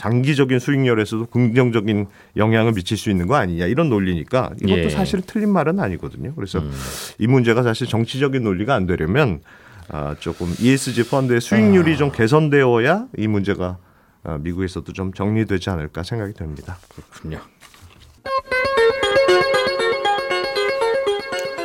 장기적인 0.00 0.60
수익률에서도 0.60 1.26
긍정적인 1.26 2.06
영향을 2.38 2.72
미칠 2.72 2.96
수 2.96 3.10
있는 3.10 3.26
거 3.26 3.34
아니냐 3.34 3.66
이런 3.66 3.90
논리니까 3.90 4.52
이것도 4.62 4.84
예. 4.84 4.88
사실은 4.88 5.22
틀린 5.26 5.52
말은 5.52 5.78
아니거든요. 5.78 6.34
그래서 6.34 6.62
이 7.18 7.26
문제가 7.26 7.62
사실 7.62 7.86
정치적인 7.86 8.42
논리가 8.42 8.74
안 8.74 8.86
되려면 8.86 9.40
아, 9.88 10.16
조금 10.18 10.54
ESG 10.58 11.10
펀드의 11.10 11.42
수익률이 11.42 11.98
좀 11.98 12.12
개선되어야 12.12 13.08
이 13.18 13.28
문제가 13.28 13.76
아, 14.24 14.38
미국에서도 14.38 14.90
좀 14.94 15.12
정리되지 15.12 15.68
않을까 15.68 16.02
생각이 16.02 16.32
됩니다. 16.32 16.78
그렇군요. 16.94 17.40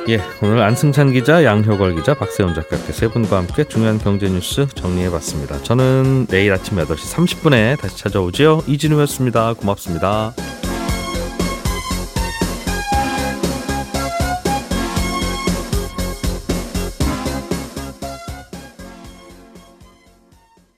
예, 0.08 0.22
오늘 0.40 0.62
안승찬 0.62 1.14
기자, 1.14 1.44
양효걸 1.44 1.96
기자, 1.96 2.14
박세훈 2.14 2.54
작가께 2.54 2.94
세 2.94 3.08
분과 3.08 3.38
함께 3.38 3.64
중요한 3.64 3.98
경제 3.98 4.30
뉴스 4.30 4.68
정리해봤습니다. 4.68 5.64
저는 5.64 6.28
내일 6.28 6.54
아침 6.54 6.78
8시 6.78 7.12
30분에 7.16 7.80
다시 7.80 7.98
찾아오지요. 7.98 8.62
이진우였습니다. 8.68 9.54
고맙습니다. 9.54 10.34